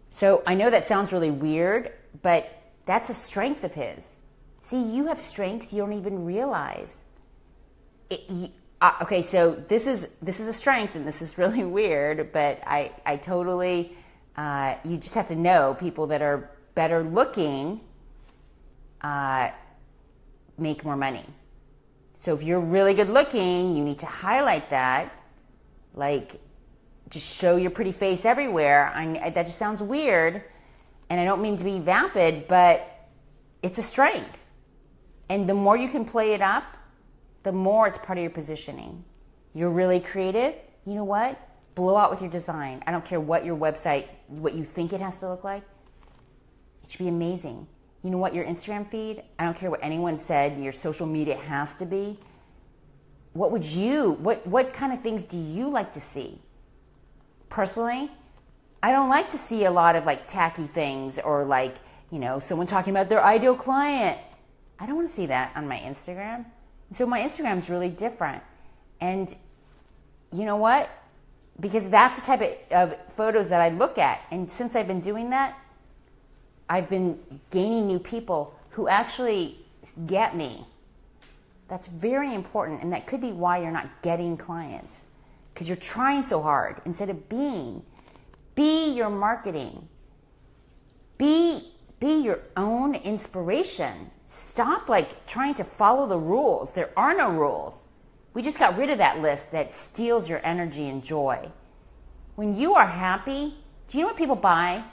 So 0.09 0.43
I 0.47 0.55
know 0.55 0.71
that 0.71 0.87
sounds 0.87 1.13
really 1.13 1.31
weird, 1.31 1.93
but 2.23 2.51
that's 2.87 3.11
a 3.11 3.15
strength 3.15 3.63
of 3.63 3.75
his. 3.75 4.17
See, 4.61 4.83
you 4.83 5.07
have 5.09 5.21
strengths 5.21 5.75
you 5.75 5.81
don't 5.83 5.93
even 5.93 6.25
realize. 6.25 7.05
It, 8.09 8.53
uh, 8.81 8.93
okay, 9.03 9.21
so 9.21 9.55
this 9.69 9.87
is 9.87 10.09
this 10.23 10.41
is 10.41 10.49
a 10.49 10.55
strength, 10.55 10.95
and 10.95 11.07
this 11.07 11.21
is 11.21 11.37
really 11.37 11.65
weird, 11.79 12.33
but 12.33 12.63
I 12.67 12.93
I 13.05 13.19
totally 13.19 13.95
uh, 14.35 14.77
you 14.83 14.97
just 14.97 15.15
have 15.15 15.29
to 15.29 15.37
know 15.37 15.77
people 15.79 16.07
that 16.07 16.23
are 16.23 16.49
better 16.75 17.03
looking 17.03 17.81
uh, 19.03 19.51
make 20.59 20.85
more 20.85 20.97
money. 20.97 21.25
So 22.15 22.35
if 22.35 22.43
you're 22.43 22.61
really 22.61 22.95
good 22.95 23.09
looking, 23.09 23.77
you 23.77 23.83
need 23.83 23.99
to 24.01 24.07
highlight 24.07 24.69
that, 24.71 25.13
like 25.95 26.41
just 27.09 27.27
show 27.27 27.57
your 27.57 27.71
pretty 27.71 27.93
face 27.93 28.25
everywhere. 28.25 28.93
I, 28.95 29.31
that 29.31 29.47
just 29.47 29.59
sounds 29.59 29.83
weird, 29.83 30.45
and 31.09 31.21
I 31.21 31.25
don't 31.25 31.43
mean 31.43 31.57
to 31.57 31.65
be 31.65 31.79
vapid, 31.79 32.47
but 32.47 33.09
it's 33.63 33.79
a 33.79 33.83
strength. 33.83 34.39
And 35.29 35.49
the 35.49 35.55
more 35.55 35.77
you 35.77 35.89
can 35.89 36.05
play 36.05 36.35
it 36.35 36.43
up, 36.43 36.65
the 37.43 37.53
more 37.53 37.87
it's 37.87 37.99
part 37.99 38.19
of 38.19 38.23
your 38.23 38.31
positioning. 38.31 39.03
You're 39.55 39.71
really 39.71 39.99
creative. 39.99 40.55
You 40.87 40.95
know 40.95 41.05
what? 41.05 41.41
Blow 41.75 41.97
out 41.97 42.11
with 42.11 42.21
your 42.21 42.31
design. 42.31 42.83
I 42.87 42.91
don't 42.91 43.05
care 43.05 43.21
what 43.21 43.45
your 43.45 43.57
website, 43.57 44.07
what 44.29 44.55
you 44.55 44.65
think 44.65 44.93
it 44.93 45.01
has 45.01 45.21
to 45.21 45.29
look 45.29 45.43
like. 45.43 45.63
It 46.85 46.91
should 46.91 46.99
be 46.99 47.09
amazing. 47.09 47.67
You 48.03 48.11
know 48.11 48.19
what? 48.19 48.35
Your 48.35 48.45
Instagram 48.45 48.91
feed, 48.91 49.23
I 49.39 49.45
don't 49.45 49.57
care 49.57 49.71
what 49.71 49.81
anyone 49.83 50.19
said, 50.19 50.59
your 50.63 50.73
social 50.73 51.07
media 51.07 51.37
has 51.37 51.77
to 51.77 51.87
be. 51.87 52.19
What 53.33 53.53
would 53.53 53.65
you, 53.65 54.13
what, 54.13 54.45
what 54.47 54.73
kind 54.73 54.93
of 54.93 55.03
things 55.03 55.25
do 55.25 55.37
you 55.37 55.69
like 55.69 55.93
to 55.93 56.01
see? 56.01 56.41
Personally, 57.49 58.11
I 58.83 58.93
don't 58.93 59.09
like 59.09 59.31
to 59.31 59.39
see 59.39 59.65
a 59.65 59.71
lot 59.71 59.97
of 59.97 60.07
like 60.07 60.27
tacky 60.27 60.67
things 60.67 61.19
or 61.19 61.45
like, 61.45 61.77
you 62.11 62.19
know, 62.19 62.39
someone 62.39 62.67
talking 62.67 62.93
about 62.93 63.09
their 63.09 63.23
ideal 63.23 63.55
client. 63.55 64.19
I 64.79 64.87
don't 64.87 64.97
want 64.97 65.09
to 65.09 65.15
see 65.15 65.27
that 65.27 65.53
on 65.55 65.69
my 65.69 65.77
Instagram. 65.79 66.47
So 66.95 67.07
my 67.07 67.21
Instagram 67.21 67.59
is 67.59 67.69
really 67.69 67.91
different. 67.91 68.43
And 69.01 69.35
you 70.33 70.45
know 70.45 70.57
what? 70.57 70.89
Because 71.61 71.89
that's 71.91 72.19
the 72.19 72.25
type 72.25 72.41
of, 72.41 72.91
of 72.91 73.13
photos 73.13 73.51
that 73.51 73.61
I 73.61 73.69
look 73.69 73.99
at. 73.99 74.21
And 74.31 74.51
since 74.51 74.75
I've 74.75 74.89
been 74.89 75.01
doing 75.01 75.31
that, 75.31 75.59
I've 76.71 76.89
been 76.89 77.19
gaining 77.51 77.89
new 77.89 77.99
people 77.99 78.55
who 78.71 78.87
actually 78.87 79.59
get 80.07 80.37
me. 80.37 80.65
That's 81.67 81.89
very 81.89 82.33
important. 82.33 82.83
And 82.83 82.93
that 82.93 83.09
could 83.09 83.21
be 83.21 83.33
why 83.33 83.59
you're 83.59 83.73
not 83.73 83.89
getting 84.03 84.37
clients 84.37 85.07
because 85.53 85.69
you're 85.69 85.77
trying 85.77 86.23
so 86.23 86.41
hard 86.41 86.81
instead 86.85 87.11
of 87.11 87.29
being. 87.29 87.83
Be 88.55 88.93
your 88.93 89.11
marketing. 89.11 89.89
Be, 91.19 91.73
be 91.99 92.23
your 92.23 92.39
own 92.57 92.95
inspiration. 92.95 94.09
Stop 94.27 94.89
like 94.89 95.27
trying 95.27 95.55
to 95.55 95.65
follow 95.65 96.07
the 96.07 96.19
rules. 96.19 96.73
There 96.73 96.91
are 96.97 97.17
no 97.17 97.33
rules. 97.33 97.85
We 98.33 98.43
just 98.43 98.61
got 98.61 98.79
rid 98.79 98.91
of 98.91 98.99
that 98.99 99.21
list 99.21 99.51
that 99.51 99.75
steals 99.75 100.29
your 100.29 100.41
energy 100.45 100.89
and 100.89 101.03
joy. 101.03 101.51
When 102.37 102.57
you 102.57 102.75
are 102.75 102.87
happy, 102.87 103.57
do 103.89 103.99
you 103.99 104.05
know 104.05 104.09
what 104.09 104.17
people 104.17 104.37
buy? 104.37 104.85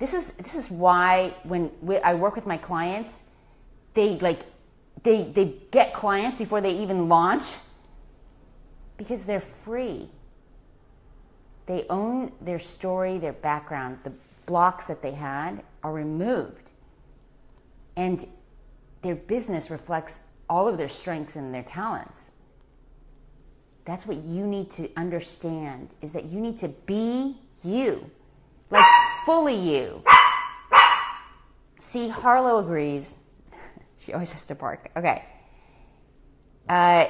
This 0.00 0.14
is 0.14 0.32
this 0.32 0.54
is 0.54 0.70
why 0.70 1.34
when 1.44 1.70
we, 1.82 1.98
I 1.98 2.14
work 2.14 2.34
with 2.34 2.46
my 2.46 2.56
clients, 2.56 3.22
they 3.94 4.18
like 4.18 4.40
they 5.02 5.24
they 5.24 5.54
get 5.70 5.92
clients 5.92 6.38
before 6.38 6.62
they 6.62 6.72
even 6.78 7.08
launch 7.08 7.58
because 8.96 9.24
they're 9.24 9.40
free. 9.40 10.08
They 11.66 11.84
own 11.90 12.32
their 12.40 12.58
story, 12.58 13.18
their 13.18 13.34
background. 13.34 13.98
The 14.02 14.12
blocks 14.46 14.86
that 14.88 15.02
they 15.02 15.12
had 15.12 15.62
are 15.84 15.92
removed 15.92 16.72
and 17.96 18.26
their 19.02 19.14
business 19.14 19.70
reflects 19.70 20.20
all 20.48 20.66
of 20.66 20.78
their 20.78 20.88
strengths 20.88 21.36
and 21.36 21.54
their 21.54 21.62
talents. 21.62 22.32
That's 23.84 24.06
what 24.06 24.18
you 24.18 24.46
need 24.46 24.70
to 24.72 24.88
understand 24.96 25.94
is 26.00 26.10
that 26.12 26.24
you 26.24 26.40
need 26.40 26.56
to 26.58 26.68
be 26.68 27.36
you, 27.62 28.10
like 28.70 28.84
fully 29.30 29.54
you. 29.54 30.02
See, 31.78 32.08
Harlow 32.08 32.58
agrees. 32.58 33.16
she 33.96 34.12
always 34.12 34.32
has 34.32 34.44
to 34.46 34.56
bark. 34.56 34.90
Okay. 34.96 35.24
Uh, 36.68 37.06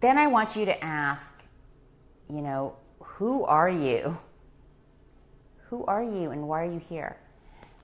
then 0.00 0.18
I 0.18 0.26
want 0.26 0.56
you 0.56 0.64
to 0.64 0.84
ask, 0.84 1.32
you 2.28 2.40
know, 2.40 2.74
who 2.98 3.44
are 3.44 3.70
you? 3.70 4.18
Who 5.68 5.84
are 5.84 6.02
you 6.02 6.32
and 6.32 6.48
why 6.48 6.64
are 6.64 6.72
you 6.72 6.80
here? 6.80 7.16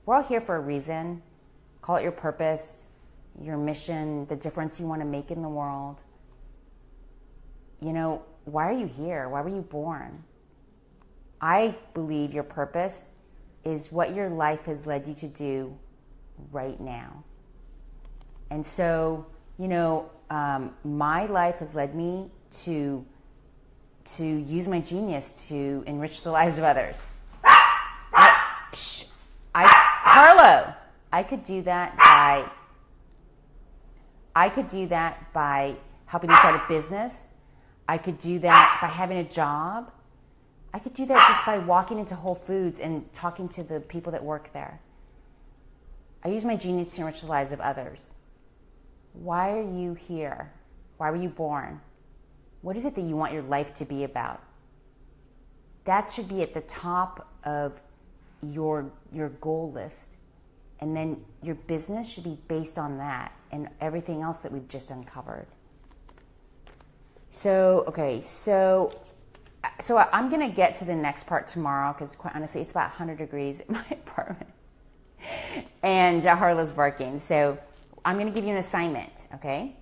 We're 0.05 0.15
all 0.15 0.23
here 0.23 0.41
for 0.41 0.57
a 0.57 0.59
reason. 0.59 1.21
Call 1.81 1.95
it 1.95 2.03
your 2.03 2.11
purpose, 2.11 2.87
your 3.41 3.55
mission, 3.55 4.25
the 4.25 4.35
difference 4.35 4.81
you 4.81 4.85
want 4.85 4.99
to 4.99 5.07
make 5.07 5.31
in 5.31 5.41
the 5.41 5.47
world. 5.47 6.03
You 7.79 7.93
know, 7.93 8.21
why 8.43 8.67
are 8.67 8.77
you 8.77 8.87
here? 8.87 9.29
Why 9.29 9.39
were 9.39 9.47
you 9.47 9.61
born? 9.61 10.25
I 11.39 11.73
believe 11.93 12.33
your 12.33 12.43
purpose 12.43 13.11
is 13.65 13.91
what 13.91 14.15
your 14.15 14.29
life 14.29 14.65
has 14.65 14.85
led 14.85 15.07
you 15.07 15.13
to 15.15 15.27
do 15.27 15.77
right 16.51 16.79
now. 16.79 17.23
And 18.51 18.65
so, 18.65 19.25
you 19.57 19.67
know, 19.67 20.09
um, 20.29 20.73
my 20.83 21.25
life 21.25 21.57
has 21.57 21.75
led 21.75 21.95
me 21.95 22.29
to 22.63 23.05
to 24.05 24.23
use 24.23 24.67
my 24.67 24.79
genius 24.79 25.47
to 25.49 25.83
enrich 25.87 26.21
the 26.21 26.29
lives 26.29 26.59
of 26.59 26.63
others. 26.63 27.07
I, 27.43 28.39
shh, 28.71 29.05
I, 29.55 29.65
Harlow, 29.65 30.75
I 31.11 31.23
could 31.23 31.43
do 31.43 31.63
that 31.63 31.97
by 31.97 32.47
I 34.35 34.49
could 34.49 34.67
do 34.67 34.87
that 34.87 35.33
by 35.33 35.75
helping 36.05 36.29
you 36.29 36.35
start 36.37 36.55
a 36.55 36.67
business. 36.67 37.29
I 37.87 37.97
could 37.97 38.19
do 38.19 38.39
that 38.39 38.79
by 38.81 38.87
having 38.87 39.17
a 39.19 39.23
job. 39.23 39.91
I 40.75 40.79
could 40.79 40.93
do 40.93 41.05
that 41.05 41.29
just 41.29 41.45
by 41.45 41.57
walking 41.57 41.99
into 41.99 42.15
Whole 42.15 42.35
Foods 42.35 42.81
and 42.81 43.11
talking 43.13 43.47
to 43.47 43.63
the 43.63 43.79
people 43.79 44.11
that 44.11 44.21
work 44.21 44.51
there. 44.51 44.77
I 46.21 46.27
use 46.27 46.43
my 46.43 46.57
genius 46.57 46.93
to 46.95 47.01
enrich 47.01 47.21
the 47.21 47.27
lives 47.27 47.53
of 47.53 47.61
others. 47.61 48.13
Why 49.13 49.57
are 49.57 49.71
you 49.71 49.93
here? 49.93 50.51
Why 50.97 51.11
were 51.11 51.15
you 51.15 51.29
born? 51.29 51.79
What 52.61 52.75
is 52.75 52.85
it 52.85 52.93
that 52.93 53.03
you 53.03 53.15
want 53.15 53.31
your 53.31 53.43
life 53.43 53.73
to 53.75 53.85
be 53.85 54.03
about? 54.03 54.43
That 55.85 56.11
should 56.11 56.27
be 56.27 56.41
at 56.41 56.53
the 56.53 56.59
top 56.63 57.25
of 57.45 57.79
your, 58.41 58.91
your 59.13 59.29
goal 59.29 59.71
list. 59.71 60.15
And 60.81 60.93
then 60.93 61.23
your 61.41 61.55
business 61.55 62.05
should 62.09 62.25
be 62.25 62.37
based 62.49 62.77
on 62.77 62.97
that 62.97 63.31
and 63.53 63.69
everything 63.79 64.23
else 64.23 64.39
that 64.39 64.51
we've 64.51 64.67
just 64.67 64.91
uncovered. 64.91 65.47
So, 67.29 67.85
okay, 67.87 68.19
so 68.19 68.91
so 69.81 69.97
I'm 69.97 70.29
going 70.29 70.41
to 70.47 70.53
get 70.53 70.75
to 70.77 70.85
the 70.85 70.95
next 70.95 71.25
part 71.25 71.47
tomorrow 71.47 71.93
because 71.93 72.15
quite 72.15 72.35
honestly, 72.35 72.61
it's 72.61 72.71
about 72.71 72.89
100 72.89 73.17
degrees 73.17 73.61
in 73.61 73.73
my 73.73 73.85
apartment. 73.91 74.51
And 75.83 76.23
Harlow's 76.35 76.71
barking. 76.71 77.19
So 77.19 77.57
I'm 78.03 78.17
to 78.19 78.33
give 78.33 78.43
you 78.43 78.51
an 78.51 78.57
assignment, 78.57 79.27
okay? 79.33 79.75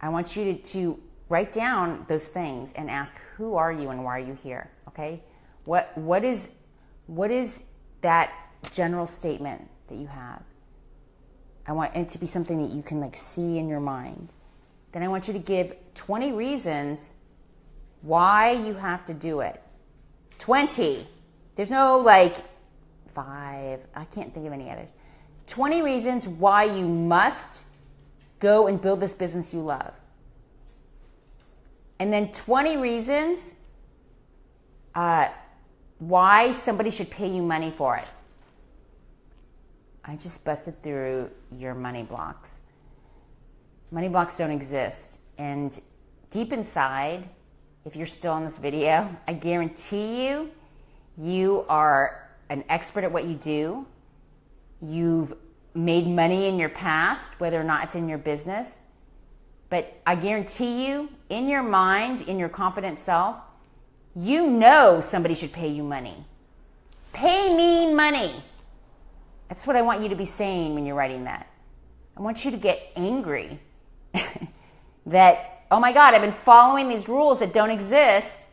I 0.00 0.08
want 0.08 0.36
you 0.36 0.54
to, 0.54 0.62
to 0.72 1.00
write 1.28 1.52
down 1.52 2.04
those 2.08 2.28
things 2.28 2.72
and 2.72 2.90
ask 2.90 3.14
who 3.36 3.54
are 3.56 3.72
you 3.72 3.90
and 3.90 4.04
why 4.04 4.18
are 4.18 4.24
you 4.24 4.34
here, 4.34 4.70
okay? 4.88 5.22
What 5.64 5.96
what 5.96 6.24
is 6.24 6.48
what 7.06 7.30
is 7.30 7.62
that 8.00 8.32
general 8.70 9.06
statement 9.06 9.68
that 9.88 9.96
you 9.96 10.06
have. 10.06 10.42
I 11.66 11.72
want 11.72 11.94
it 11.94 12.08
to 12.10 12.18
be 12.18 12.26
something 12.26 12.62
that 12.62 12.74
you 12.74 12.82
can 12.82 13.00
like 13.00 13.14
see 13.14 13.58
in 13.58 13.68
your 13.68 13.80
mind. 13.80 14.32
Then 14.92 15.02
I 15.02 15.08
want 15.08 15.28
you 15.28 15.34
to 15.34 15.38
give 15.38 15.76
20 15.94 16.32
reasons 16.32 17.12
why 18.02 18.52
you 18.52 18.74
have 18.74 19.04
to 19.06 19.14
do 19.14 19.40
it. 19.40 19.62
20. 20.38 21.06
There's 21.56 21.70
no 21.70 21.98
like 21.98 22.36
five. 23.14 23.80
I 23.94 24.04
can't 24.04 24.32
think 24.32 24.46
of 24.46 24.52
any 24.52 24.70
others. 24.70 24.90
20 25.46 25.82
reasons 25.82 26.28
why 26.28 26.64
you 26.64 26.86
must 26.86 27.64
go 28.38 28.66
and 28.66 28.80
build 28.80 29.00
this 29.00 29.14
business 29.14 29.52
you 29.52 29.60
love. 29.60 29.92
And 31.98 32.12
then 32.12 32.30
20 32.30 32.76
reasons 32.76 33.54
uh, 34.94 35.28
why 35.98 36.52
somebody 36.52 36.90
should 36.90 37.10
pay 37.10 37.28
you 37.28 37.42
money 37.42 37.70
for 37.70 37.96
it. 37.96 38.06
I 40.04 40.16
just 40.16 40.44
busted 40.44 40.82
through 40.82 41.30
your 41.52 41.74
money 41.74 42.02
blocks. 42.02 42.60
Money 43.90 44.08
blocks 44.08 44.36
don't 44.36 44.50
exist. 44.50 45.18
And 45.38 45.78
deep 46.30 46.52
inside, 46.52 47.28
if 47.84 47.96
you're 47.96 48.06
still 48.06 48.32
on 48.32 48.44
this 48.44 48.58
video, 48.58 49.08
I 49.26 49.32
guarantee 49.32 50.26
you, 50.26 50.50
you 51.16 51.64
are 51.68 52.28
an 52.50 52.64
expert 52.68 53.04
at 53.04 53.12
what 53.12 53.24
you 53.24 53.34
do. 53.34 53.86
You've 54.80 55.34
made 55.74 56.06
money 56.06 56.46
in 56.46 56.58
your 56.58 56.68
past, 56.68 57.38
whether 57.40 57.60
or 57.60 57.64
not 57.64 57.84
it's 57.84 57.94
in 57.94 58.08
your 58.08 58.18
business. 58.18 58.78
But 59.70 60.00
I 60.06 60.14
guarantee 60.14 60.86
you, 60.86 61.08
in 61.28 61.48
your 61.48 61.62
mind, 61.62 62.22
in 62.22 62.38
your 62.38 62.48
confident 62.48 62.98
self, 62.98 63.40
you 64.16 64.50
know 64.50 65.00
somebody 65.00 65.34
should 65.34 65.52
pay 65.52 65.68
you 65.68 65.82
money. 65.82 66.24
Pay 67.12 67.54
me 67.54 67.92
money. 67.92 68.32
That's 69.48 69.66
what 69.66 69.76
I 69.76 69.82
want 69.82 70.02
you 70.02 70.08
to 70.08 70.16
be 70.16 70.24
saying 70.24 70.74
when 70.74 70.86
you're 70.86 70.96
writing 70.96 71.24
that. 71.24 71.48
I 72.16 72.20
want 72.20 72.44
you 72.44 72.50
to 72.50 72.56
get 72.56 72.80
angry 72.96 73.58
that, 75.06 75.57
oh 75.70 75.80
my 75.80 75.92
God, 75.92 76.14
I've 76.14 76.22
been 76.22 76.32
following 76.32 76.88
these 76.88 77.08
rules 77.08 77.40
that 77.40 77.52
don't 77.52 77.70
exist. 77.70 78.48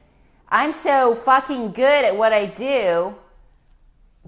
I'm 0.49 0.71
so 0.71 1.15
fucking 1.15 1.71
good 1.71 2.05
at 2.05 2.15
what 2.15 2.33
I 2.33 2.45
do. 2.45 3.15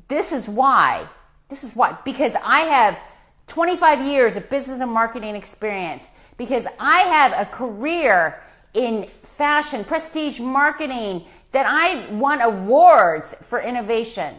This 0.07 0.31
is 0.31 0.47
why. 0.47 1.07
This 1.49 1.63
is 1.63 1.75
why. 1.75 1.97
Because 2.03 2.33
I 2.43 2.61
have 2.61 2.99
25 3.47 4.05
years 4.05 4.35
of 4.35 4.49
business 4.49 4.81
and 4.81 4.91
marketing 4.91 5.35
experience. 5.35 6.03
Because 6.37 6.67
I 6.79 6.99
have 6.99 7.33
a 7.33 7.49
career 7.49 8.41
in 8.73 9.07
fashion, 9.23 9.83
prestige 9.83 10.39
marketing, 10.39 11.25
that 11.51 11.65
I 11.67 12.13
won 12.13 12.41
awards 12.41 13.33
for 13.41 13.59
innovation. 13.59 14.35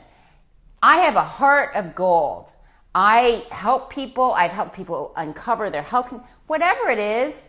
I 0.82 0.98
have 0.98 1.16
a 1.16 1.24
heart 1.24 1.74
of 1.74 1.94
gold. 1.94 2.52
I 2.94 3.44
help 3.50 3.90
people, 3.90 4.32
I've 4.32 4.50
helped 4.50 4.74
people 4.74 5.12
uncover 5.16 5.70
their 5.70 5.82
health, 5.82 6.14
whatever 6.46 6.90
it 6.90 6.98
is. 6.98 7.47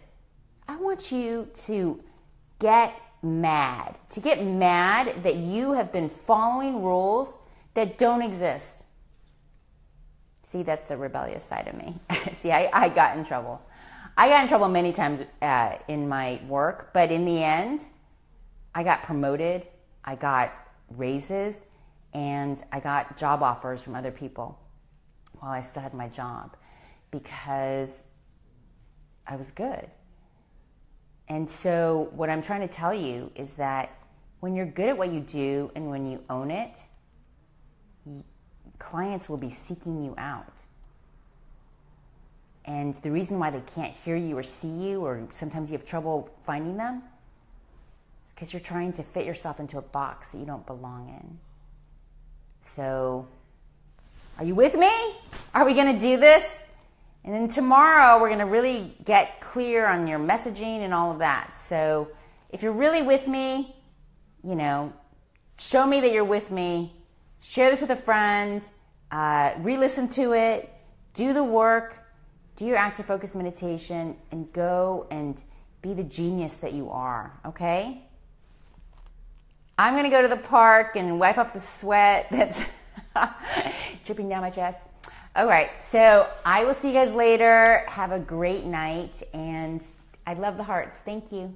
I 0.69 0.75
want 0.75 1.11
you 1.11 1.47
to 1.65 1.99
get 2.59 2.93
mad, 3.23 3.97
to 4.11 4.19
get 4.19 4.45
mad 4.45 5.07
that 5.23 5.37
you 5.37 5.73
have 5.73 5.91
been 5.91 6.11
following 6.11 6.83
rules 6.83 7.39
that 7.73 7.97
don't 7.97 8.21
exist. 8.21 8.85
See, 10.43 10.61
that's 10.61 10.87
the 10.87 10.95
rebellious 10.95 11.43
side 11.43 11.67
of 11.67 11.73
me. 11.75 11.95
See, 12.33 12.51
I, 12.51 12.69
I 12.71 12.87
got 12.87 13.17
in 13.17 13.25
trouble. 13.25 13.59
I 14.15 14.29
got 14.29 14.43
in 14.43 14.47
trouble 14.47 14.69
many 14.69 14.91
times 14.91 15.21
uh, 15.41 15.75
in 15.87 16.07
my 16.07 16.39
work, 16.47 16.91
but 16.93 17.11
in 17.11 17.25
the 17.25 17.43
end, 17.43 17.87
I 18.75 18.83
got 18.83 19.01
promoted, 19.01 19.65
I 20.05 20.13
got 20.13 20.53
raises, 20.91 21.65
and 22.13 22.63
I 22.71 22.79
got 22.79 23.17
job 23.17 23.41
offers 23.41 23.81
from 23.81 23.95
other 23.95 24.11
people 24.11 24.59
while 25.39 25.49
I 25.49 25.61
still 25.61 25.81
had 25.81 25.95
my 25.95 26.09
job 26.09 26.55
because 27.09 28.05
I 29.25 29.35
was 29.35 29.49
good. 29.49 29.89
And 31.29 31.47
so, 31.47 32.09
what 32.13 32.29
I'm 32.29 32.41
trying 32.41 32.61
to 32.61 32.67
tell 32.67 32.93
you 32.93 33.31
is 33.35 33.53
that 33.55 33.95
when 34.39 34.55
you're 34.55 34.65
good 34.65 34.89
at 34.89 34.97
what 34.97 35.11
you 35.11 35.19
do 35.19 35.71
and 35.75 35.89
when 35.89 36.07
you 36.07 36.23
own 36.29 36.49
it, 36.49 36.79
clients 38.79 39.29
will 39.29 39.37
be 39.37 39.49
seeking 39.49 40.03
you 40.03 40.15
out. 40.17 40.63
And 42.65 42.93
the 42.95 43.11
reason 43.11 43.39
why 43.39 43.51
they 43.51 43.61
can't 43.75 43.93
hear 43.93 44.15
you 44.15 44.37
or 44.37 44.43
see 44.43 44.67
you, 44.67 45.01
or 45.01 45.27
sometimes 45.31 45.71
you 45.71 45.77
have 45.77 45.85
trouble 45.85 46.29
finding 46.43 46.77
them, 46.77 47.03
is 48.27 48.33
because 48.33 48.53
you're 48.53 48.59
trying 48.59 48.91
to 48.93 49.03
fit 49.03 49.25
yourself 49.25 49.59
into 49.59 49.77
a 49.77 49.81
box 49.81 50.29
that 50.29 50.37
you 50.39 50.45
don't 50.45 50.65
belong 50.65 51.09
in. 51.09 51.37
So, 52.63 53.27
are 54.37 54.45
you 54.45 54.55
with 54.55 54.75
me? 54.75 54.91
Are 55.53 55.65
we 55.65 55.73
going 55.73 55.93
to 55.93 55.99
do 55.99 56.17
this? 56.17 56.63
And 57.23 57.33
then 57.33 57.47
tomorrow, 57.47 58.19
we're 58.19 58.29
going 58.29 58.39
to 58.39 58.45
really 58.45 58.95
get 59.03 59.41
clear 59.41 59.87
on 59.87 60.07
your 60.07 60.19
messaging 60.19 60.79
and 60.79 60.93
all 60.93 61.11
of 61.11 61.19
that. 61.19 61.57
So, 61.57 62.09
if 62.49 62.63
you're 62.63 62.71
really 62.71 63.01
with 63.01 63.27
me, 63.27 63.75
you 64.43 64.55
know, 64.55 64.91
show 65.59 65.85
me 65.85 66.01
that 66.01 66.11
you're 66.11 66.23
with 66.23 66.49
me. 66.49 66.93
Share 67.41 67.69
this 67.69 67.81
with 67.81 67.91
a 67.91 67.95
friend. 67.95 68.67
Uh, 69.11 69.53
re 69.59 69.77
listen 69.77 70.07
to 70.09 70.33
it. 70.33 70.73
Do 71.13 71.33
the 71.33 71.43
work 71.43 72.09
do 72.59 72.65
your 72.65 72.75
active 72.75 73.05
focus 73.05 73.35
meditation 73.35 74.17
and 74.31 74.51
go 74.51 75.07
and 75.11 75.41
be 75.81 75.93
the 75.93 76.03
genius 76.03 76.57
that 76.57 76.73
you 76.73 76.89
are, 76.89 77.31
okay? 77.45 78.03
I'm 79.77 79.95
gonna 79.95 80.09
go 80.09 80.21
to 80.21 80.27
the 80.27 80.35
park 80.35 80.97
and 80.97 81.21
wipe 81.21 81.37
off 81.37 81.53
the 81.53 81.61
sweat 81.61 82.27
that's 82.31 82.61
dripping 84.03 84.27
down 84.27 84.41
my 84.41 84.49
chest. 84.49 84.79
All 85.35 85.45
right, 85.45 85.69
so 85.81 86.27
I 86.43 86.65
will 86.65 86.73
see 86.73 86.87
you 86.87 86.93
guys 86.95 87.13
later. 87.13 87.83
Have 87.87 88.11
a 88.11 88.19
great 88.19 88.65
night, 88.65 89.21
and 89.33 89.85
I 90.25 90.33
love 90.33 90.57
the 90.57 90.63
hearts. 90.63 90.97
Thank 91.05 91.31
you. 91.31 91.55